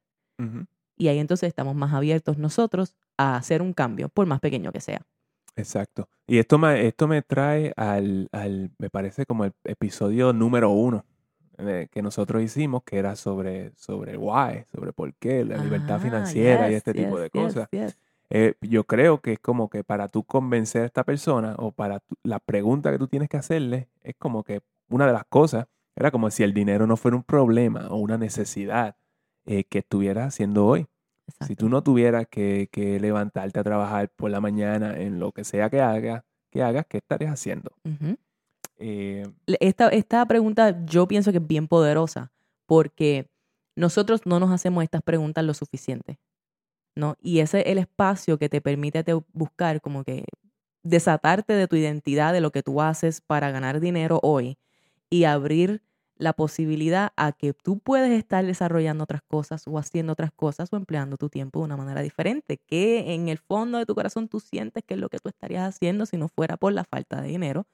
[0.97, 4.81] Y ahí entonces estamos más abiertos nosotros a hacer un cambio, por más pequeño que
[4.81, 5.03] sea.
[5.57, 6.09] Exacto.
[6.27, 11.05] Y esto me, esto me trae al, al, me parece como el episodio número uno
[11.59, 16.01] eh, que nosotros hicimos, que era sobre, sobre why, sobre por qué, la libertad Ah,
[16.01, 17.69] financiera y yes, este tipo de yes, cosas.
[18.31, 22.01] Eh, yo creo que es como que para tú convencer a esta persona o para
[22.01, 25.67] tú- la pregunta que tú tienes que hacerle, es como que una de las cosas
[25.97, 28.97] era como si el dinero no fuera un problema o una necesidad
[29.47, 30.87] eh, que estuvieras haciendo hoy.
[31.47, 35.45] Si tú no tuvieras que, que levantarte a trabajar por la mañana en lo que
[35.45, 37.71] sea que hagas, que hagas, ¿qué estarías haciendo?
[38.79, 39.27] Eh,
[39.61, 42.33] Esta, esta pregunta yo pienso que es bien poderosa
[42.67, 43.29] porque
[43.77, 46.19] nosotros no nos hacemos estas preguntas lo suficiente,
[46.97, 47.17] ¿no?
[47.21, 50.25] Y ese es el espacio que te permite te buscar como que
[50.83, 54.59] desatarte de tu identidad, de lo que tú haces para ganar dinero hoy
[55.11, 55.83] y abrir
[56.19, 60.77] la posibilidad a que tú puedes estar desarrollando otras cosas o haciendo otras cosas o
[60.77, 64.41] empleando tu tiempo de una manera diferente, que en el fondo de tu corazón tú
[64.41, 67.29] sientes que es lo que tú estarías haciendo si no fuera por la falta de
[67.29, 67.67] dinero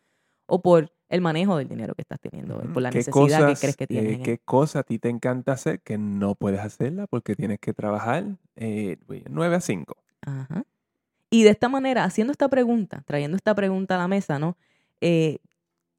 [0.46, 3.54] o por el manejo del dinero que estás teniendo, ujú, por la ¿qué necesidad cosas,
[3.54, 4.18] que crees que tienes.
[4.20, 7.72] eh, ¿Qué cosa a ti te encanta hacer que no puedes hacerla porque tienes que
[7.72, 8.24] trabajar
[8.56, 8.96] eh,
[9.30, 9.96] 9 a 5?
[10.22, 10.64] Ajá.
[11.30, 14.56] Y de esta manera, haciendo esta pregunta, trayendo esta pregunta a la mesa, ¿no?
[15.00, 15.38] Eh,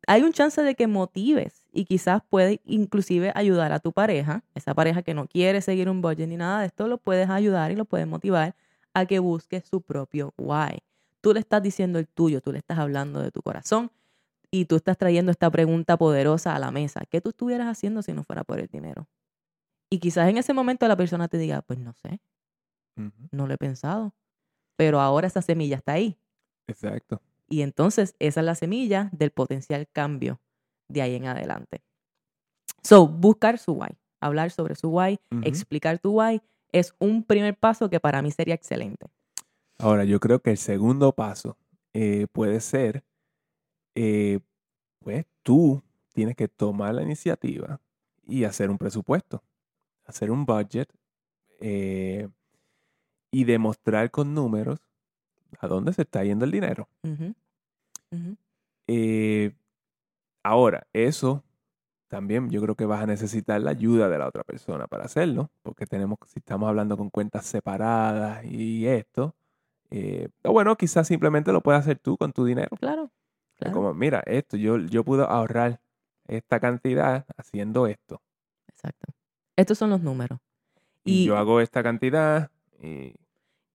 [0.08, 4.74] hay un chance de que motives y quizás puede inclusive ayudar a tu pareja, esa
[4.74, 7.76] pareja que no quiere seguir un budget ni nada de esto, lo puedes ayudar y
[7.76, 8.56] lo puedes motivar
[8.94, 10.82] a que busque su propio why.
[11.20, 13.92] Tú le estás diciendo el tuyo, tú le estás hablando de tu corazón
[14.50, 17.02] y tú estás trayendo esta pregunta poderosa a la mesa.
[17.10, 19.10] ¿Qué tú estuvieras haciendo si no fuera por el dinero?
[19.90, 22.22] Y quizás en ese momento la persona te diga, pues no sé,
[23.32, 24.14] no lo he pensado,
[24.78, 26.18] pero ahora esa semilla está ahí.
[26.68, 27.22] Exacto.
[27.50, 30.40] Y entonces esa es la semilla del potencial cambio
[30.88, 31.82] de ahí en adelante.
[32.84, 37.90] So, buscar su why, hablar sobre su why, explicar tu why, es un primer paso
[37.90, 39.08] que para mí sería excelente.
[39.78, 41.58] Ahora, yo creo que el segundo paso
[41.94, 43.04] eh, puede ser,
[43.96, 44.40] eh,
[45.00, 45.82] pues tú
[46.14, 47.80] tienes que tomar la iniciativa
[48.28, 49.44] y hacer un presupuesto,
[50.06, 50.90] hacer un budget
[51.60, 52.28] eh,
[53.32, 54.80] y demostrar con números
[55.60, 56.88] a dónde se está yendo el dinero.
[58.88, 59.54] Eh,
[60.46, 61.44] ahora, eso
[62.08, 65.50] también yo creo que vas a necesitar la ayuda de la otra persona para hacerlo,
[65.64, 69.36] porque tenemos, si estamos hablando con cuentas separadas y esto,
[69.90, 72.70] eh, o bueno, quizás simplemente lo puedes hacer tú con tu dinero.
[72.80, 73.12] Claro,
[73.74, 75.80] Como, mira, esto, yo, yo pude ahorrar
[76.28, 78.22] esta cantidad haciendo esto.
[78.68, 79.14] exacto.
[79.56, 80.40] Estos son los números.
[81.04, 83.16] Y, Y, yo hago esta cantidad y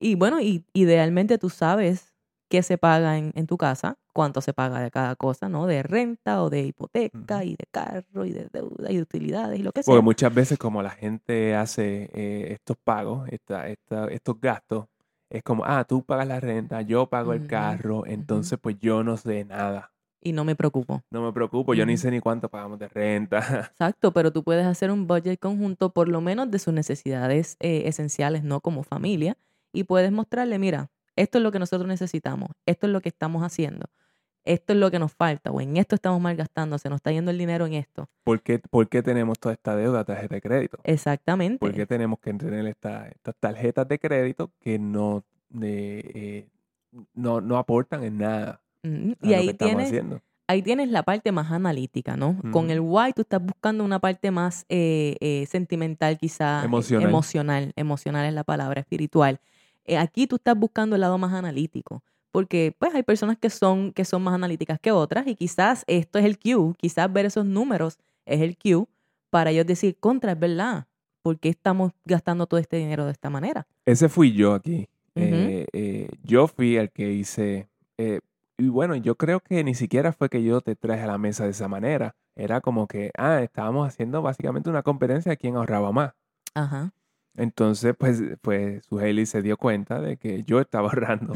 [0.03, 2.15] y bueno, y idealmente tú sabes
[2.49, 5.67] qué se paga en, en tu casa, cuánto se paga de cada cosa, ¿no?
[5.67, 9.63] De renta o de hipoteca y de carro y de deuda y de utilidades y
[9.63, 9.93] lo que sea.
[9.93, 14.87] Porque muchas veces como la gente hace eh, estos pagos, esta, esta- estos gastos,
[15.29, 19.17] es como, ah, tú pagas la renta, yo pago el carro, entonces pues yo no
[19.17, 19.93] sé nada.
[20.23, 21.03] Y no me preocupo.
[21.11, 23.39] No me preocupo, yo ni sé ni cuánto pagamos de renta.
[23.73, 27.85] Exacto, pero tú puedes hacer un budget conjunto por lo menos de sus necesidades eh,
[27.87, 29.37] esenciales, no como familia,
[29.73, 30.91] y puedes mostrarle, mira,
[31.21, 33.87] esto es lo que nosotros necesitamos, esto es lo que estamos haciendo,
[34.45, 37.31] esto es lo que nos falta, o en esto estamos malgastando, se nos está yendo
[37.31, 38.09] el dinero en esto.
[38.25, 40.79] ¿Por qué, por qué tenemos toda esta deuda tarjeta de crédito?
[40.85, 41.59] Exactamente.
[41.59, 45.25] ¿Por qué tenemos que tener esta- estas tarjetas de crédito que no,
[45.61, 46.49] eh, eh,
[47.15, 50.21] no, no aportan en nada a Y lo que ahí estamos tienes, haciendo?
[50.49, 52.37] ahí tienes la parte más analítica, ¿no?
[52.51, 52.73] Con Ujú.
[52.73, 56.63] el why tú estás buscando una parte más eh, eh, sentimental, quizá.
[56.63, 57.09] eh, Emocional.
[57.09, 57.73] Emocional.
[57.77, 59.39] Emocional es la palabra, espiritual.
[59.91, 62.03] Eh, aquí tú estás buscando el lado más analítico.
[62.33, 66.17] porque pues hay personas que son, que son más analíticas que otras y quizás esto
[66.21, 68.87] es el cue, quizás ver esos números es el cue
[69.31, 70.87] para ellos decir, contra, es verdad,
[71.23, 73.67] ¿por qué estamos gastando todo este dinero de esta manera?
[73.85, 74.89] Ese fui yo aquí.
[75.17, 78.21] Eh, eh, yo fui el que hice, eh,
[78.57, 81.45] y bueno, yo creo que ni siquiera fue que yo te traje a la mesa
[81.45, 82.15] de esa manera.
[82.37, 86.13] Era como que, ah, estábamos haciendo básicamente una competencia de quién ahorraba más.
[86.55, 86.93] Ajá.
[87.37, 91.35] Entonces, pues, pues su Haley se dio cuenta de que yo estaba ahorrando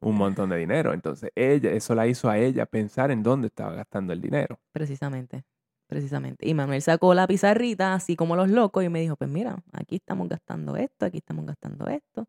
[0.00, 0.92] un montón de dinero.
[0.92, 4.58] Entonces, ella, eso la hizo a ella pensar en dónde estaba gastando el dinero.
[4.72, 5.44] Precisamente,
[5.86, 6.48] precisamente.
[6.48, 9.96] Y Manuel sacó la pizarrita, así como los locos, y me dijo, pues mira, aquí
[9.96, 12.28] estamos gastando esto, aquí estamos gastando esto.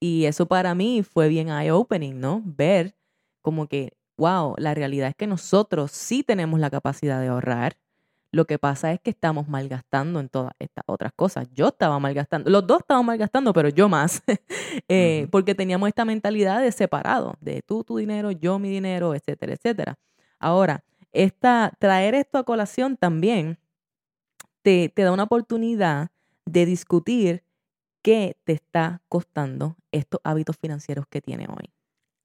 [0.00, 2.42] Y eso para mí fue bien eye-opening, ¿no?
[2.44, 2.94] Ver
[3.42, 7.76] como que, wow, la realidad es que nosotros sí tenemos la capacidad de ahorrar.
[8.30, 11.48] Lo que pasa es que estamos malgastando en todas estas otras cosas.
[11.54, 14.22] Yo estaba malgastando, los dos estábamos malgastando, pero yo más,
[14.88, 19.54] eh, porque teníamos esta mentalidad de separado, de tú tu dinero, yo mi dinero, etcétera,
[19.54, 19.98] etcétera.
[20.38, 23.58] Ahora, esta, traer esto a colación también
[24.62, 26.10] te, te da una oportunidad
[26.44, 27.44] de discutir
[28.02, 31.72] qué te está costando estos hábitos financieros que tiene hoy.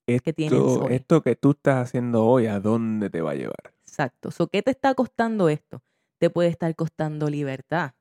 [0.06, 3.74] Esto, que esto que tú estás haciendo hoy, ¿a dónde te va a llevar?
[3.88, 4.32] Exacto.
[4.32, 5.82] So, ¿Qué te está costando esto?
[6.24, 7.96] Te puede estar costando libertad,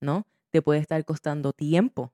[0.00, 0.26] ¿no?
[0.48, 2.10] Te puede estar costando tiempo,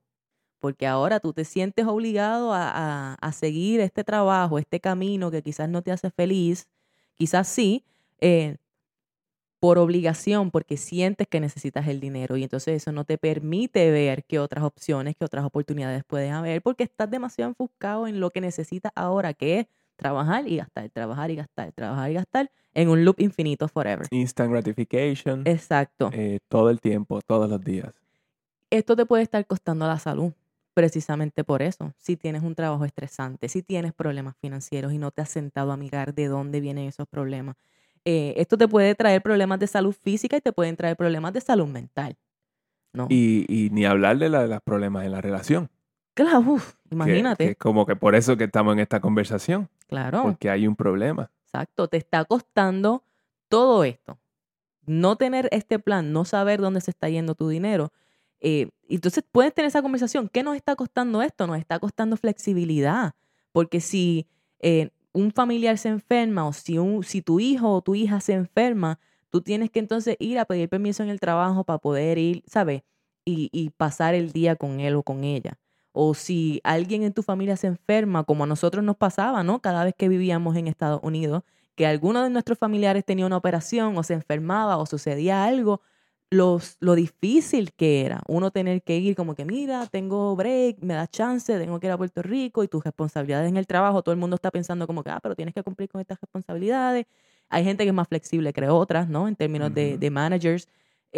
[0.59, 5.69] porque ahora tú te sientes obligado a, a, seguir este trabajo, este camino que quizás
[5.69, 6.67] no te hace feliz,
[7.15, 7.85] quizás sí,
[8.19, 8.57] eh,
[9.61, 14.25] por obligación, porque sientes que necesitas el dinero y entonces eso no te permite ver
[14.25, 18.41] qué otras opciones, qué otras oportunidades puedes haber, porque estás demasiado enfocado en lo que
[18.41, 23.05] necesitas ahora, que es trabajar y gastar, trabajar y gastar, trabajar y gastar en un
[23.05, 24.07] loop infinito forever.
[24.11, 25.43] Instant gratification.
[25.47, 26.11] Exacto.
[26.13, 27.95] Eh, todo el tiempo, todos los días.
[28.71, 30.33] Esto te puede estar costando la salud,
[30.75, 31.93] precisamente por eso.
[31.99, 35.77] Si tienes un trabajo estresante, si tienes problemas financieros y no te has sentado a
[35.77, 37.57] mirar de dónde vienen esos problemas
[38.09, 41.41] eh, esto te puede traer problemas de salud física y te pueden traer problemas de
[41.41, 42.17] salud mental.
[42.93, 43.09] ¿no?
[43.11, 45.69] Y, ni hablar de, los problemas en la relación.
[46.15, 47.51] Claro, imagínate.
[47.51, 49.69] es como que por eso que estamos en esta conversación.
[49.87, 50.23] Claro.
[50.23, 51.31] Porque hay un problema.
[51.45, 53.05] Exacto, te está costando
[53.49, 54.19] todo esto.
[54.85, 57.93] No tener este plan, no saber dónde se está yendo tu dinero.
[58.41, 60.29] Eh, entonces puedes tener esa conversación.
[60.29, 61.47] ¿Qué nos está costando esto?
[61.47, 63.15] Nos está costando flexibilidad.
[63.53, 64.27] Porque si
[64.61, 68.35] eh, un familiar se enferma o si, un, si tu hijo o tu hija se
[68.35, 72.43] enferma, tú tienes que entonces ir a pedir permiso en el trabajo para poder ir,
[72.47, 72.83] ¿sabes?
[73.25, 75.59] Y, y, pasar el día con él o con ella.
[75.99, 79.61] O si alguien en tu familia se enferma, como a nosotros nos pasaba, ¿no?
[79.61, 81.43] Cada vez que vivíamos en Estados Unidos,
[81.75, 85.81] que alguno de nuestros familiares tenía una operación o se enfermaba o sucedía algo,
[86.31, 90.95] los, lo difícil que era uno tener que ir como que, mira, tengo break, me
[90.95, 94.13] da chance, tengo que ir a Puerto Rico y tus responsabilidades en el trabajo, todo
[94.13, 97.07] el mundo está pensando como que, ah, pero tienes que cumplir con estas responsabilidades.
[97.49, 99.29] Hay gente que es más flexible que otras, ¿no?
[99.29, 100.69] En términos de, de, managers,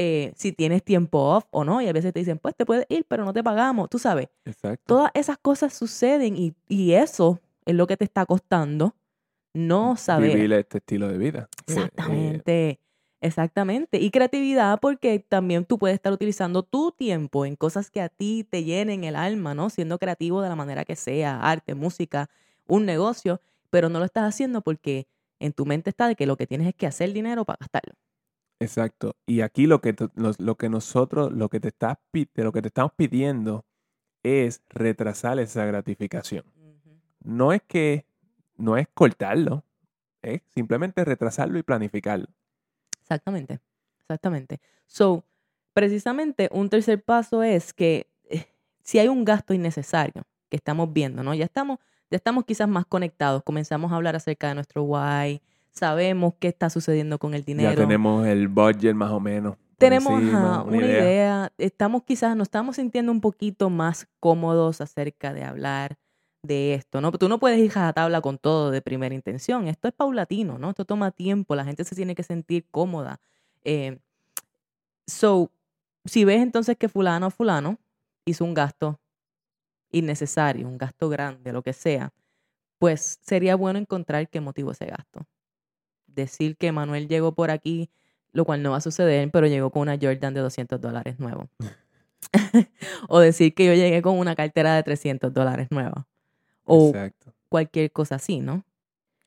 [0.01, 2.87] eh, si tienes tiempo off o no, y a veces te dicen, pues te puedes
[2.89, 4.29] ir, pero no te pagamos, tú sabes.
[4.45, 4.85] Exacto.
[4.87, 8.95] Todas esas cosas suceden y, y eso es lo que te está costando
[9.55, 10.37] no saber.
[10.37, 11.49] Vivir este estilo de vida.
[11.67, 12.81] Eh, Exactamente.
[13.21, 13.99] Exactamente.
[13.99, 18.47] Y creatividad porque también tú puedes estar utilizando tu tiempo en cosas que a ti
[18.49, 19.71] te llenen el alma, ¿no?
[19.71, 22.31] Siendo creativo de la manera que sea, arte, música,
[22.69, 25.09] un negocio, pero no lo estás haciendo porque
[25.41, 27.95] en tu mente está de que lo que tienes es que hacer dinero para gastarlo.
[28.61, 29.16] Exacto.
[29.27, 31.99] Y aquí lo que, lo, que nosotros, lo que, te estás,
[32.35, 33.64] lo que te estamos pidiendo
[34.23, 36.44] es retrasar esa gratificación.
[37.23, 38.07] No es que,
[38.57, 39.64] no es cortarlo,
[40.23, 42.27] es simplemente retrasarlo y planificarlo.
[43.01, 43.61] Exactamente,
[44.01, 44.61] exactamente.
[44.87, 45.25] So,
[45.73, 48.47] precisamente un tercer paso es que eh,
[48.83, 51.35] si hay un gasto innecesario que estamos viendo, ¿no?
[51.35, 51.79] Ya estamos,
[52.11, 55.40] ya estamos quizás más conectados, comenzamos a hablar acerca de nuestro why,
[55.79, 57.71] sabemos qué está sucediendo con el dinero.
[57.71, 59.57] Ya tenemos el budget más o menos.
[59.79, 61.53] Tenemos una, idea.
[61.57, 65.97] estamos quizás, nos estamos sintiendo un poquito más cómodos acerca de hablar
[66.43, 67.12] de esto, ¿no?
[67.12, 69.69] Tú no puedes ir a tabla con todo de primera intención.
[69.69, 70.71] Esto es paulatino, ¿no?
[70.71, 73.21] Esto toma tiempo, la gente se tiene que sentir cómoda.
[73.62, 73.99] Eh,
[75.07, 75.53] so,
[76.05, 77.79] si ves entonces que fulano o fulano
[78.25, 78.99] hizo un gasto
[79.91, 82.12] innecesario, un gasto grande, lo que sea,
[82.79, 85.27] pues sería bueno encontrar qué motivó ese gasto.
[86.19, 87.91] Decir que Manuel llegó por aquí,
[88.33, 91.49] lo cual no va a suceder, pero llegó con una Jordan de 200 dólares nuevo.
[93.09, 96.09] o decir que yo llegué con una cartera de 300 dólares nueva
[96.65, 96.93] o
[97.49, 98.65] cualquier cosa así, ¿no?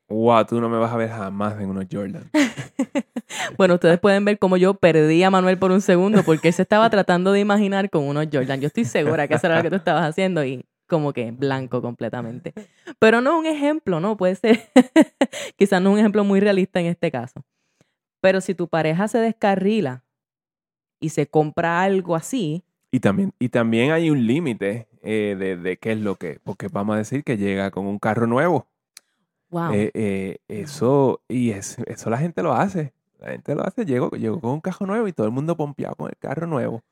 [0.08, 2.30] Wow, tú no me vas a ver jamás en unos Jordan.
[3.56, 6.62] bueno, ustedes pueden ver cómo yo perdí a Manuel por un segundo porque él se
[6.62, 8.60] estaba tratando de imaginar con unos Jordan.
[8.60, 11.80] Yo estoy segura que eso era lo que tú estabas haciendo y como que blanco
[11.80, 12.52] completamente.
[12.98, 14.18] Pero no un ejemplo, ¿no?
[14.18, 14.60] Puede ser,
[15.56, 17.42] quizás no un ejemplo muy realista en este caso.
[18.20, 20.04] Pero si tu pareja se descarrila
[21.00, 22.62] y se compra algo así.
[22.90, 26.68] Y también, y también hay un límite eh, de, de, qué es lo que, porque
[26.68, 28.66] vamos a decir que llega con un carro nuevo.
[29.48, 29.72] Wow.
[29.72, 32.92] Eh, eh, eso, y es, eso la gente lo hace.
[33.18, 35.94] La gente lo hace, llegó, llegó con un carro nuevo y todo el mundo pompeado
[35.94, 36.82] con el carro nuevo.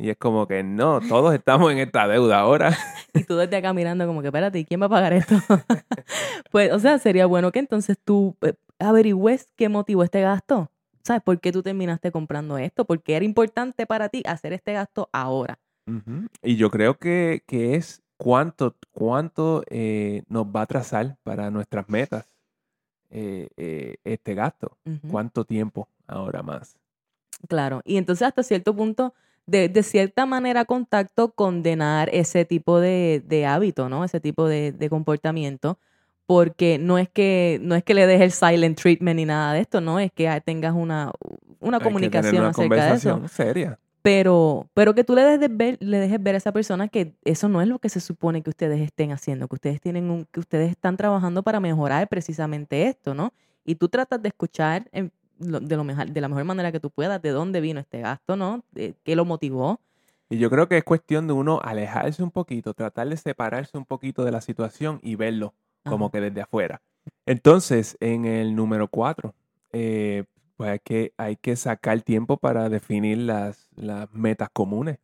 [0.00, 2.76] Y es como que no, todos estamos en esta deuda ahora.
[3.14, 5.34] Y tú desde acá mirando como que, espérate, ¿y quién va a pagar esto?
[6.52, 8.36] pues, o sea, sería bueno que entonces tú
[8.78, 10.70] averigües qué motivó este gasto.
[11.02, 12.84] ¿Sabes por qué tú terminaste comprando esto?
[12.84, 15.58] Porque era importante para ti hacer este gasto ahora.
[16.42, 21.88] Y yo creo que, que es cuánto, cuánto eh, nos va a trazar para nuestras
[21.88, 22.36] metas
[23.10, 24.76] eh, eh, este gasto.
[25.10, 26.76] ¿Cuánto tiempo ahora más?
[27.48, 29.14] Claro, y entonces hasta cierto punto,
[29.48, 34.04] de, de cierta manera, contacto condenar ese tipo de, de hábito, ¿no?
[34.04, 35.78] Ese tipo de, de, comportamiento,
[36.26, 39.60] porque no es que no es que le dejes el silent treatment ni nada de
[39.60, 41.12] esto, no es que tengas una,
[41.60, 43.22] una comunicación una acerca de eso.
[43.28, 43.78] seria.
[44.02, 47.48] Pero, pero que tú le dejes, ver, le dejes ver a esa persona que eso
[47.48, 50.40] no es lo que se supone que ustedes estén haciendo, que ustedes tienen un, que
[50.40, 53.32] ustedes están trabajando para mejorar precisamente esto, ¿no?
[53.64, 54.88] Y tú tratas de escuchar
[55.38, 58.36] de, lo mejor, de la mejor manera que tú puedas de dónde vino este gasto,
[58.36, 58.64] ¿no?
[58.72, 59.80] De, ¿Qué lo motivó?
[60.30, 63.86] Y yo creo que es cuestión de uno alejarse un poquito, tratar de separarse un
[63.86, 66.82] poquito de la situación y verlo como que desde afuera.
[67.24, 69.34] Entonces, en el número cuatro,
[69.72, 70.24] eh,
[70.56, 74.98] pues hay que, hay que sacar tiempo para definir las, las metas comunes.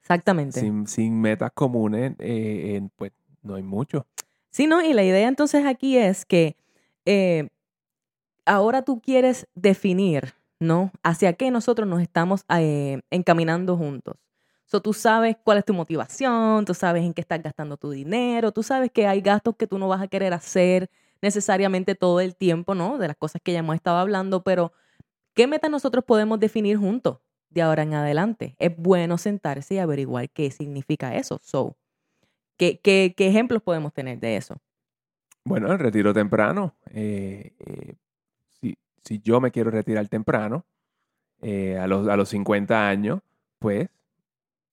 [0.00, 0.60] Exactamente.
[0.60, 4.06] Sin, sin metas comunes, eh, eh, pues no hay mucho.
[4.50, 4.80] Sí, ¿no?
[4.80, 6.56] Y la idea entonces aquí es que
[7.04, 7.48] eh,
[8.46, 10.92] ahora tú quieres definir, ¿no?
[11.02, 14.16] Hacia qué nosotros nos estamos eh, encaminando juntos.
[14.66, 18.50] So, tú sabes cuál es tu motivación, tú sabes en qué estás gastando tu dinero,
[18.50, 20.90] tú sabes que hay gastos que tú no vas a querer hacer
[21.22, 22.98] necesariamente todo el tiempo, ¿no?
[22.98, 24.72] De las cosas que ya hemos estado hablando, pero
[25.34, 27.18] ¿qué meta nosotros podemos definir juntos
[27.50, 28.56] de ahora en adelante?
[28.58, 31.38] Es bueno sentarse y averiguar qué significa eso.
[31.44, 31.76] So,
[32.56, 32.80] ¿qué,
[33.16, 34.56] ejemplos podemos tener de eso?
[35.44, 36.74] Bueno, el retiro temprano.
[36.90, 37.94] Eh, eh,
[39.06, 40.64] si, yo me quiero retirar temprano,
[41.42, 43.20] eh, a, los, a los 50 años,
[43.58, 43.88] pues,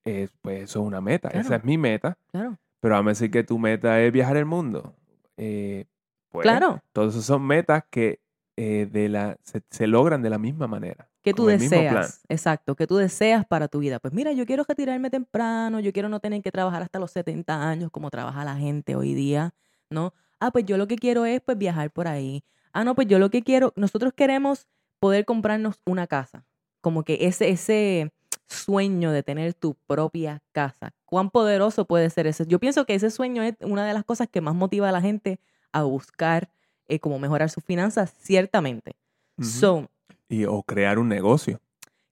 [0.04, 1.30] es, pues eso es una meta.
[1.30, 1.46] Claro.
[1.46, 2.18] Esa es mi meta.
[2.30, 2.58] Claro.
[2.80, 4.94] Pero vamos a decir que tu meta es viajar el mundo.
[5.36, 5.86] Eh,
[6.30, 6.82] pues, claro.
[6.92, 8.20] Todas esas son metas que
[8.56, 11.08] eh, de la, se, se, logran de la misma manera.
[11.22, 13.98] Que tú deseas, exacto, que tú deseas para tu vida.
[13.98, 17.66] Pues mira, yo quiero retirarme temprano, yo quiero no tener que trabajar hasta los 70
[17.66, 19.54] años como trabaja la gente hoy día,
[19.88, 20.12] ¿no?
[20.38, 22.44] Ah, pues yo lo que quiero es pues viajar por ahí.
[22.74, 24.66] Ah, no, pues yo lo que quiero, nosotros queremos
[24.98, 26.44] poder comprarnos una casa.
[26.80, 28.12] Como que ese, ese
[28.48, 30.92] sueño de tener tu propia casa.
[31.04, 32.46] ¿Cuán poderoso puede ser ese?
[32.46, 35.00] Yo pienso que ese sueño es una de las cosas que más motiva a la
[35.00, 35.38] gente
[35.72, 36.50] a buscar
[36.88, 38.96] eh, cómo mejorar sus finanzas, ciertamente.
[39.38, 39.46] Uh -huh.
[39.46, 39.90] So,
[40.28, 41.60] y, o crear un negocio.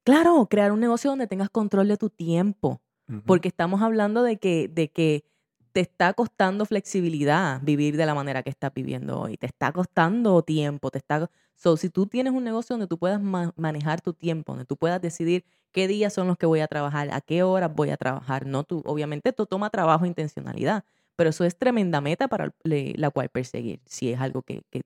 [0.04, 2.80] Claro, crear un negocio donde tengas control de tu tiempo.
[3.08, 3.22] Uh -huh.
[3.26, 5.24] Porque estamos hablando de que, de que
[5.72, 9.36] te está costando flexibilidad vivir de la manera que estás viviendo hoy.
[9.36, 10.90] Te está costando tiempo.
[10.90, 11.30] Te está...
[11.54, 14.76] So, si tú tienes un negocio donde tú puedas ma manejar tu tiempo, donde tú
[14.76, 17.96] puedas decidir qué días son los que voy a trabajar, a qué horas voy a
[17.96, 20.84] trabajar, no tú, obviamente esto toma trabajo e intencionalidad,
[21.16, 24.82] pero eso es tremenda meta para la cual perseguir, si es algo que, que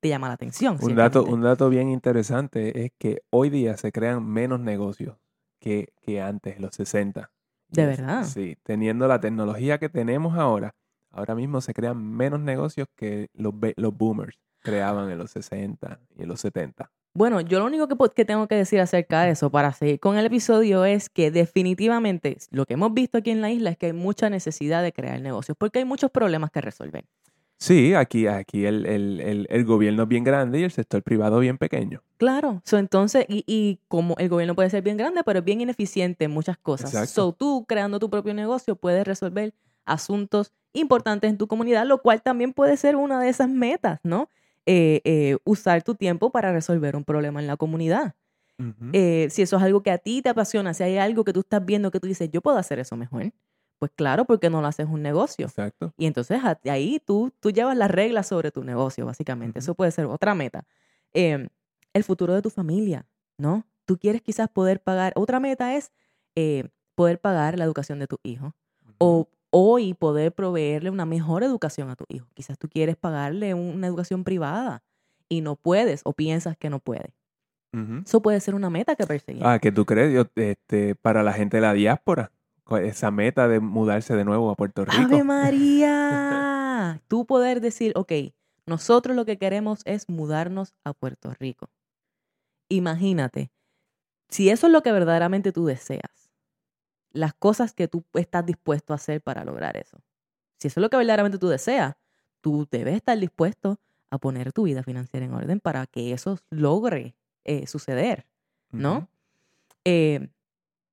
[0.00, 0.78] te llama la atención.
[0.80, 5.16] Un dato, un dato bien interesante es que hoy día se crean menos negocios
[5.58, 7.30] que, que antes, los 60.
[7.70, 8.24] ¿De verdad?
[8.24, 10.74] Sí, teniendo la tecnología que tenemos ahora,
[11.10, 16.22] ahora mismo se crean menos negocios que los, los boomers creaban en los 60 y
[16.22, 16.90] en los 70.
[17.12, 20.16] Bueno, yo lo único que, que, tengo que decir acerca de eso para seguir con
[20.16, 23.86] el episodio es que definitivamente lo que hemos visto aquí en la isla es que
[23.86, 27.04] hay mucha necesidad de crear negocios porque hay muchos problemas que resolver.
[27.60, 31.40] Sí, aquí, aquí el, el, el, el gobierno es bien grande y el sector privado
[31.40, 32.02] bien pequeño.
[32.16, 35.60] Claro, so, entonces, y, y, como el gobierno puede ser bien grande, pero es bien
[35.60, 36.94] ineficiente en muchas cosas.
[36.94, 37.12] Exacto.
[37.12, 39.52] So, tú creando tu propio negocio puedes resolver
[39.84, 44.30] asuntos importantes en tu comunidad, lo cual también puede ser una de esas metas, ¿no?
[44.64, 48.14] Eh, eh, usar tu tiempo para resolver un problema en la comunidad.
[48.58, 48.90] Uh -huh.
[48.92, 51.40] eh, si eso es algo que a ti te apasiona, si hay algo que tú
[51.40, 53.32] estás viendo que tú dices, yo puedo hacer eso mejor,
[53.80, 55.46] pues claro, porque no lo haces un negocio.
[55.46, 55.94] Exacto.
[55.96, 59.58] Y entonces ahí tú, tú llevas las reglas sobre tu negocio, básicamente.
[59.58, 59.64] Uh -huh.
[59.64, 60.66] Eso puede ser otra meta.
[61.14, 61.48] Eh,
[61.94, 63.06] el futuro de tu familia,
[63.38, 63.64] ¿no?
[63.86, 65.92] Tú quieres quizás poder pagar, otra meta es
[66.36, 68.48] eh, poder pagar la educación de tu hijo.
[68.84, 68.94] Uh -huh.
[68.98, 72.26] O hoy poder proveerle una mejor educación a tu hijo.
[72.34, 74.82] Quizás tú quieres pagarle una educación privada
[75.26, 77.14] y no puedes o piensas que no puedes.
[77.72, 78.04] Uh -huh.
[78.04, 79.42] Eso puede ser una meta que perseguir.
[79.42, 82.30] Ah, que tú crees, yo, este, para la gente de la diáspora,
[82.82, 85.02] esa meta de mudarse de nuevo a Puerto Rico.
[85.02, 87.00] ¡Ave María!
[87.08, 88.12] Tú poder decir, ok,
[88.66, 91.68] nosotros lo que queremos es mudarnos a Puerto Rico.
[92.68, 93.50] Imagínate,
[94.28, 96.30] si eso es lo que verdaderamente tú deseas,
[97.10, 99.98] las cosas que tú estás dispuesto a hacer para lograr eso.
[100.58, 101.96] Si eso es lo que verdaderamente tú deseas,
[102.40, 103.80] tú debes estar dispuesto
[104.10, 108.26] a poner tu vida financiera en orden para que eso logre eh, suceder,
[108.70, 109.08] ¿no?
[109.84, 110.28] Eh,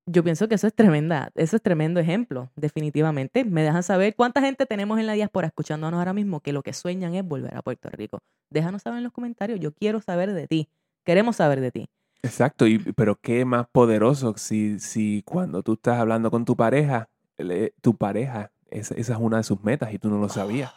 [0.10, 3.43] yo pienso que eso es tremenda, eso es tremendo ejemplo, definitivamente.
[3.45, 6.74] Me dejan saber cuánta gente tenemos en la diáspora escuchándonos ahora mismo que lo que
[6.74, 8.20] sueñan es volver a Puerto Rico.
[8.49, 10.70] Déjanos saber en los comentarios, yo quiero saber de ti,
[11.03, 11.89] queremos saber de ti.
[12.24, 17.10] Exacto, y, pero qué más poderoso si, si cuando tú estás hablando con tu pareja,
[17.38, 20.74] le- tu pareja, esa, esa es una de sus metas y tú no lo sabías.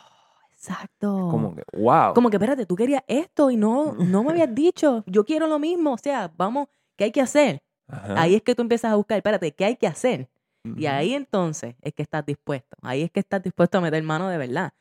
[0.52, 1.28] Exacto.
[1.30, 2.12] Como que, wow.
[2.14, 5.58] Como que, espérate, tú querías esto y no, no me habías dicho, yo quiero lo
[5.58, 7.62] mismo, o sea, vamos, ¿qué hay que hacer?
[7.90, 8.20] Ajá.
[8.22, 10.28] Ahí es que tú empiezas a buscar, espérate, ¿qué hay que hacer?
[10.76, 12.76] Y ahí entonces es que estás dispuesto.
[12.82, 14.72] Ahí es que estás dispuesto a meter mano de verdad.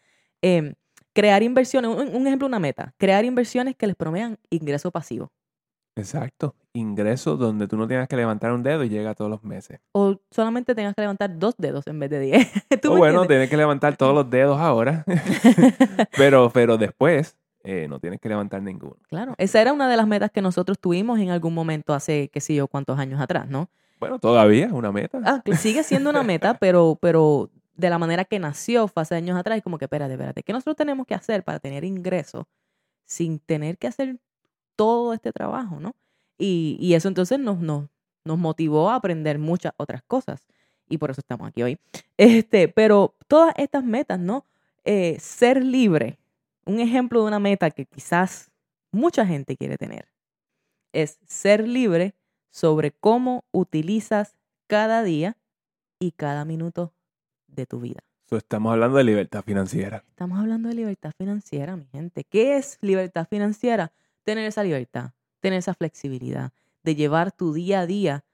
[0.42, 0.74] Em,
[1.14, 2.94] crear inversiones, un, un ejemplo, una meta.
[2.98, 5.32] Crear inversiones que les promedan ingreso pasivo.
[5.96, 6.56] Exacto.
[6.74, 9.80] Ingresos donde tú no tienes que levantar un dedo y llega todos los meses.
[9.94, 12.48] O solamente tengas que levantar dos dedos en vez de diez.
[12.82, 13.28] ¿Tú O bueno, entiendes?
[13.28, 15.06] tienes que levantar todos los dedos ahora,
[16.18, 18.98] pero, pero después eh, no tienes que levantar ninguno.
[19.10, 22.40] Claro, esa era una de las metas que nosotros tuvimos en algún momento hace, qué
[22.40, 23.70] sé yo, cuántos años atrás, ¿no?
[24.00, 25.20] Bueno, todavía es una meta.
[25.26, 29.16] Ah, que sigue siendo una meta, pero, pero de la manera que nació fue hace
[29.16, 32.46] años atrás, y como que, espérate, espérate, ¿qué nosotros tenemos que hacer para tener ingresos
[33.06, 34.18] sin tener que hacer
[34.76, 35.96] todo este trabajo, ¿no?
[36.38, 37.90] Y, y eso entonces nos, nos,
[38.24, 40.48] nos motivó a aprender muchas otras cosas.
[40.88, 41.78] Y por eso estamos aquí hoy.
[42.18, 44.46] Este, pero todas estas metas, ¿no?
[44.86, 46.18] Eh, ser libre.
[46.70, 48.52] Un ejemplo de una meta que quizás
[48.92, 50.08] mucha gente quiere tener
[50.94, 52.14] es ser libre
[52.52, 55.36] sobre cómo utilizas cada día
[55.98, 56.94] y cada minuto
[57.48, 58.02] de tu vida.
[58.22, 60.04] So, estamos hablando de libertad financiera.
[60.10, 62.24] Estamos hablando de libertad financiera, mi gente.
[62.24, 63.92] ¿Qué es libertad financiera?
[64.24, 66.54] Tener esa libertad, tener esa flexibilidad
[66.84, 68.26] de llevar tu día a día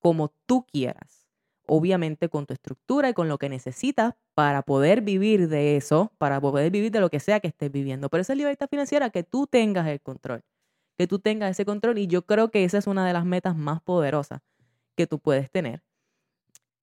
[0.00, 1.23] como tú quieras.
[1.66, 6.40] Obviamente con tu estructura y con lo que necesitas para poder vivir de eso, para
[6.40, 8.08] poder vivir de lo que sea que estés viviendo.
[8.10, 10.42] Pero esa es libertad financiera, que tú tengas el control,
[10.98, 11.98] que tú tengas ese control.
[11.98, 14.40] Y yo creo que esa es una de las metas más poderosas
[14.96, 15.82] que tú puedes tener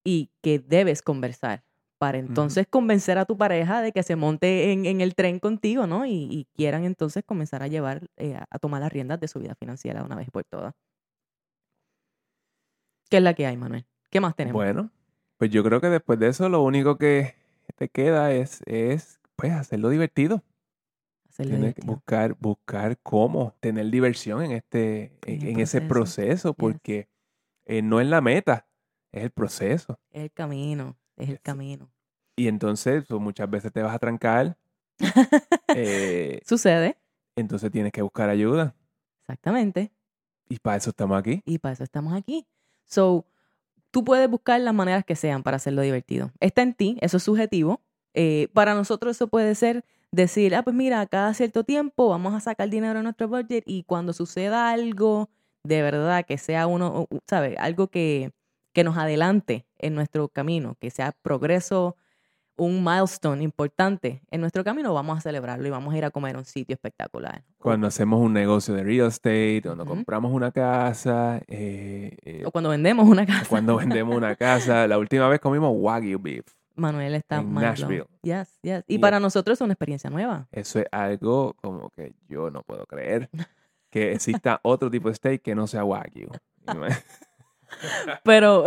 [0.04, 1.64] y que debes conversar
[2.00, 5.86] para entonces convencer a tu pareja de que se monte en, en el tren contigo,
[5.86, 6.06] ¿no?
[6.08, 9.40] Y, y quieran entonces comenzar a llevar, eh, a- a tomar las riendas de su
[9.40, 10.74] vida financiera una vez por todas.
[13.10, 13.86] ¿Qué es la que hay, Manuel?
[14.12, 14.54] ¿Qué más tenemos?
[14.54, 14.92] Bueno,
[15.38, 17.36] pues yo creo que después de eso lo único que
[17.76, 20.44] te queda es, es pues, hacerlo divertido.
[21.30, 21.96] Hacerlo Tienes que divertido.
[21.96, 26.54] buscar, buscar cómo tener diversión en este, En ese proceso.
[26.54, 27.08] porque
[27.66, 28.68] eh, no es la meta,
[29.12, 29.98] es el proceso.
[30.12, 31.90] Es el camino, es el camino.
[32.36, 34.58] Y entonces pues, muchas veces te vas a trancar,
[35.76, 36.98] eh, Sucede,
[37.36, 38.76] entonces tienes que buscar ayuda.
[39.22, 39.92] exactamente.
[40.50, 41.42] Y para eso estamos aquí.
[41.46, 42.46] Y para eso estamos aquí.
[42.84, 43.26] So,
[43.92, 46.32] tú puedes buscar las maneras que sean para hacerlo divertido.
[46.40, 47.82] Está en ti, eso es subjetivo.
[48.14, 52.40] Eh, para nosotros eso puede ser decir, ah, pues mira, cada cierto tiempo vamos a
[52.40, 55.30] sacar dinero de nuestro budget y cuando suceda algo
[55.64, 57.56] de verdad que sea uno, ¿sabes?
[57.60, 58.32] Algo que,
[58.74, 61.96] que nos adelante en nuestro camino, que sea progreso,
[62.64, 66.36] un milestone importante en nuestro camino, vamos a celebrarlo y vamos a ir a comer
[66.36, 67.44] a un sitio espectacular.
[67.58, 69.94] Cuando hacemos un negocio de real estate, cuando Ujú.
[69.96, 73.46] compramos una casa, eh, eh, O cuando vendemos una casa.
[73.50, 74.88] cuando vendemos una casa.
[74.88, 76.46] La última vez comimos Wagyu beef.
[76.76, 77.54] Manuel está En.
[77.54, 78.06] Nashville.
[78.22, 78.84] Yes, yes.
[78.88, 80.48] Y Y- para nosotros es una experiencia nueva.
[80.52, 83.30] Eso es algo como que yo no puedo creer
[83.90, 86.30] que exista otro tipo de steak que no sea Wagyu.
[88.24, 88.66] Pero,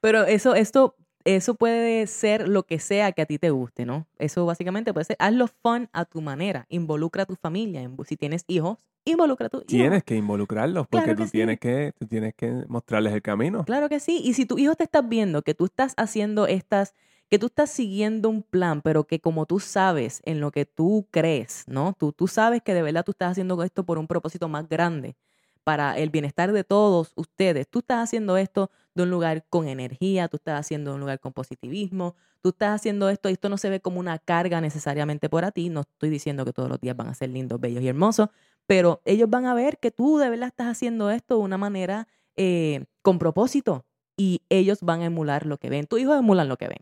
[0.00, 4.06] pero eso, esto, eso puede ser lo que sea que a ti te guste, ¿no?
[4.18, 6.66] Eso básicamente puede ser, hazlo fun a tu manera.
[6.68, 7.88] Involucra a tu familia.
[8.06, 9.66] Si tienes hijos, involucra a tu hijo.
[9.66, 13.64] Tienes que involucrarlos porque Claro que tú, tienes que, tú tienes que mostrarles el camino.
[13.64, 14.20] Claro que sí.
[14.24, 16.94] Y si tu hijo te estás viendo que tú estás haciendo estas,
[17.28, 21.06] que tú estás siguiendo un plan, pero que como tú sabes en lo que tú
[21.10, 21.94] crees, ¿no?
[21.98, 25.16] Tú, tú sabes que de verdad tú estás haciendo esto por un propósito más grande,
[25.64, 27.68] para el bienestar de todos ustedes.
[27.68, 31.32] Tú estás haciendo esto de un lugar con energía, tú estás haciendo un lugar con
[31.32, 35.52] positivismo, tú estás haciendo esto, y esto no se ve como una carga necesariamente para
[35.52, 35.68] ti.
[35.68, 38.28] No estoy diciendo que todos los días van a ser lindos, bellos y hermosos,
[38.66, 42.08] pero ellos van a ver que tú de verdad estás haciendo esto de una manera
[42.36, 43.84] eh, con propósito
[44.16, 45.86] y ellos van a emular lo que ven.
[45.86, 46.78] Tus hijos emulan lo que ven.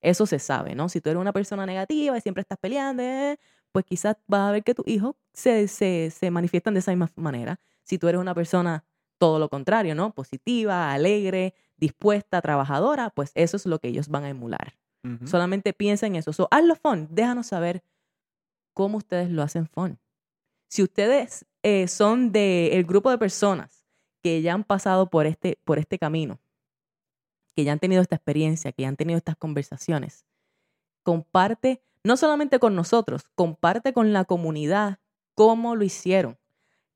[0.00, 0.88] Eso se sabe, ¿no?
[0.88, 3.38] Si tú eres una persona negativa y siempre estás peleando, eh,
[3.72, 7.10] pues quizás vas a ver que tus hijos se, se, se manifiestan de esa misma
[7.16, 7.60] manera.
[7.90, 8.84] Si tú eres una persona
[9.18, 10.14] todo lo contrario, ¿no?
[10.14, 14.78] Positiva, alegre, dispuesta, trabajadora, pues eso es lo que ellos van a emular.
[15.24, 16.32] Solamente piensa en eso.
[16.32, 17.08] So, hazlo fun.
[17.10, 17.82] Déjanos saber
[18.74, 19.98] cómo ustedes lo hacen fun.
[20.68, 23.88] Si ustedes eh, son del grupo de personas
[24.22, 26.38] que ya han pasado por este, por este camino,
[27.56, 30.26] que ya han tenido esta experiencia, que ya han tenido estas conversaciones,
[31.02, 35.00] comparte, no solamente con nosotros, comparte con la comunidad
[35.34, 36.39] cómo lo hicieron,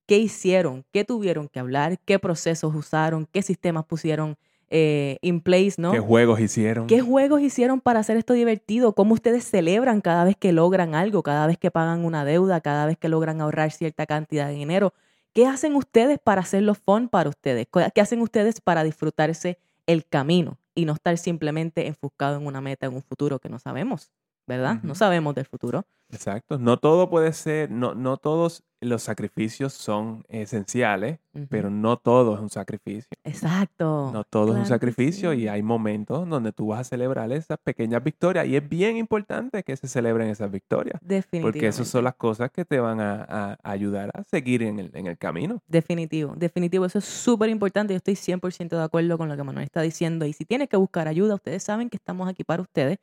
[0.06, 4.36] qué hicieron, qué tuvieron que hablar, qué procesos usaron, qué sistemas pusieron
[4.70, 5.92] eh, in place, ¿no?
[5.92, 6.86] ¿Qué juegos hicieron?
[6.86, 8.94] ¿Qué juegos hicieron para hacer esto divertido?
[8.94, 12.86] ¿Cómo ustedes celebran cada vez que logran algo, cada vez que pagan una deuda, cada
[12.86, 14.92] vez que logran ahorrar cierta cantidad de dinero?
[15.32, 17.66] ¿Qué hacen ustedes para hacerlo fun para ustedes?
[17.94, 22.86] ¿Qué hacen ustedes para disfrutarse el camino y no estar simplemente enfocado en una meta,
[22.86, 24.10] en un futuro que no sabemos,
[24.46, 24.80] ¿verdad?
[24.82, 25.86] No sabemos del futuro.
[26.10, 26.58] Exacto.
[26.58, 31.18] No todo puede ser, no, no todos los sacrificios son esenciales,
[31.48, 33.08] pero no todo es un sacrificio.
[33.24, 34.10] Exacto.
[34.12, 35.40] No todo es un sacrificio sí.
[35.40, 39.62] y hay momentos donde tú vas a celebrar esas pequeñas victorias y es bien importante
[39.62, 41.42] que se celebren esas victorias, Definitivamente.
[41.42, 44.90] porque esas son las cosas que te van a, a ayudar a seguir en el,
[44.94, 45.62] en el camino.
[45.66, 46.84] Definitivo, definitivo.
[46.84, 47.92] Eso es súper importante.
[47.94, 50.26] Yo estoy 100% de acuerdo con lo que Manuel está diciendo.
[50.26, 52.98] Y si tienes que buscar ayuda, ustedes saben que estamos aquí para ustedes.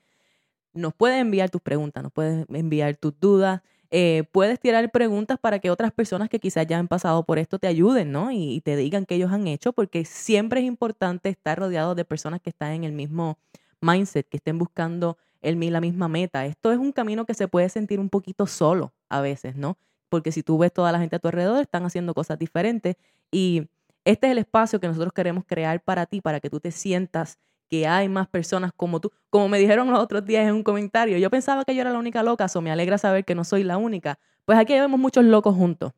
[0.73, 3.61] Nos puedes enviar tus preguntas, nos puedes enviar tus dudas.
[3.93, 7.59] Eh, puedes tirar preguntas para que otras personas que quizás ya han pasado por esto
[7.59, 8.31] te ayuden, ¿no?
[8.31, 12.39] Y, te digan qué ellos han hecho, porque siempre es importante estar rodeado de personas
[12.41, 13.37] que están en el mismo
[13.81, 16.45] mindset, que estén buscando el, la misma meta.
[16.45, 19.77] Esto es un camino que se puede sentir un poquito solo a veces, ¿no?
[20.07, 22.95] Porque si tú ves toda la gente a tu alrededor, están haciendo cosas diferentes
[23.29, 23.67] y
[24.05, 27.39] este es el espacio que nosotros queremos crear para ti, para que tú te sientas
[27.71, 29.13] que hay más personas como tú.
[29.29, 31.99] Como me dijeron los otros días en un comentario, yo pensaba que yo era la
[31.99, 34.19] única loca, so me alegra saber que no soy la única.
[34.43, 35.93] Pues aquí vemos muchos locos juntos,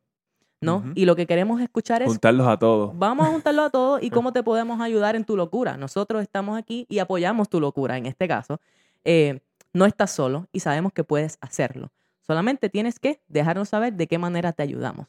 [0.61, 0.84] ¿no?
[0.93, 2.91] Y lo que queremos escuchar es Juntarlos a todos.
[2.95, 5.76] Vamos a juntarlo a todos y cómo te podemos ayudar en tu locura.
[5.76, 8.61] Nosotros estamos aquí y apoyamos tu locura en este caso.
[9.03, 9.39] Eh,
[9.74, 11.91] no estás solo y sabemos que puedes hacerlo.
[12.21, 15.07] Solamente tienes que dejarnos saber de qué manera te ayudamos.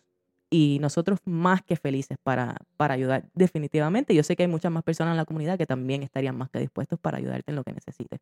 [0.50, 4.14] Y nosotros más que felices para, para ayudar definitivamente.
[4.14, 6.60] Yo sé que hay muchas más personas en la comunidad que también estarían más que
[6.60, 8.20] dispuestos para ayudarte en lo que necesites.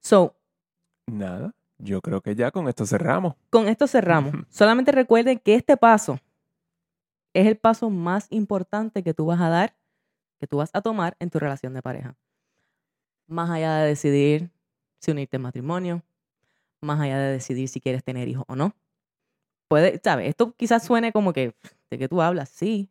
[0.00, 0.34] So,
[1.06, 3.34] Nada, yo creo que ya con esto cerramos.
[3.50, 4.32] con esto cerramos.
[4.50, 6.18] Solamente recuerden que este paso
[7.34, 9.74] es el paso más importante que tú vas a dar,
[10.38, 12.14] que tú vas a tomar en tu relación de pareja.
[13.26, 14.50] Más allá de decidir
[14.98, 16.02] si unirte en matrimonio,
[16.80, 18.74] más allá de decidir si quieres tener hijos o no.
[19.72, 20.28] Puede, ¿sabes?
[20.28, 21.54] Esto quizás suene como que,
[21.88, 22.50] ¿de qué tú hablas?
[22.50, 22.90] Sí.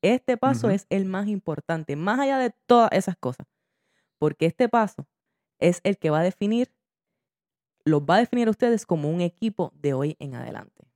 [0.00, 3.46] Este paso es el más importante, más allá de todas esas cosas.
[4.18, 5.06] Porque este paso
[5.58, 6.72] es el que va a definir,
[7.84, 10.86] los va a definir a ustedes como un equipo de hoy en adelante.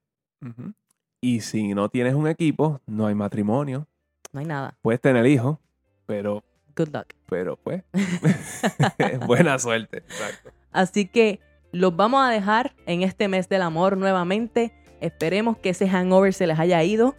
[1.21, 3.87] Y si no tienes un equipo, no hay matrimonio.
[4.33, 4.79] No hay nada.
[4.81, 5.59] Puedes tener hijos,
[6.07, 6.43] pero,
[6.75, 7.09] Good luck.
[7.29, 7.85] pero pues,
[9.27, 9.99] buena suerte.
[9.99, 10.51] Exacto.
[10.73, 11.41] Así que
[11.73, 14.73] los vamos a dejar en este mes del amor nuevamente.
[15.01, 17.15] Esperemos que ese hangover se les haya ido,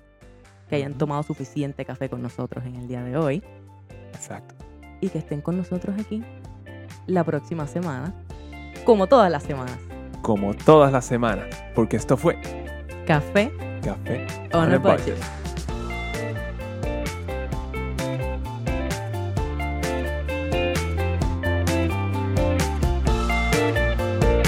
[0.70, 3.44] que hayan tomado suficiente café con nosotros en el día de hoy
[4.14, 4.56] Exacto.
[5.02, 6.24] y que estén con nosotros aquí
[7.06, 8.14] la próxima semana,
[8.84, 9.78] como todas las semanas.
[10.22, 12.38] Como todas las semanas, porque esto fue
[13.06, 13.52] Café
[13.82, 15.16] Café on on a a budget.
[15.16, 15.57] Budget.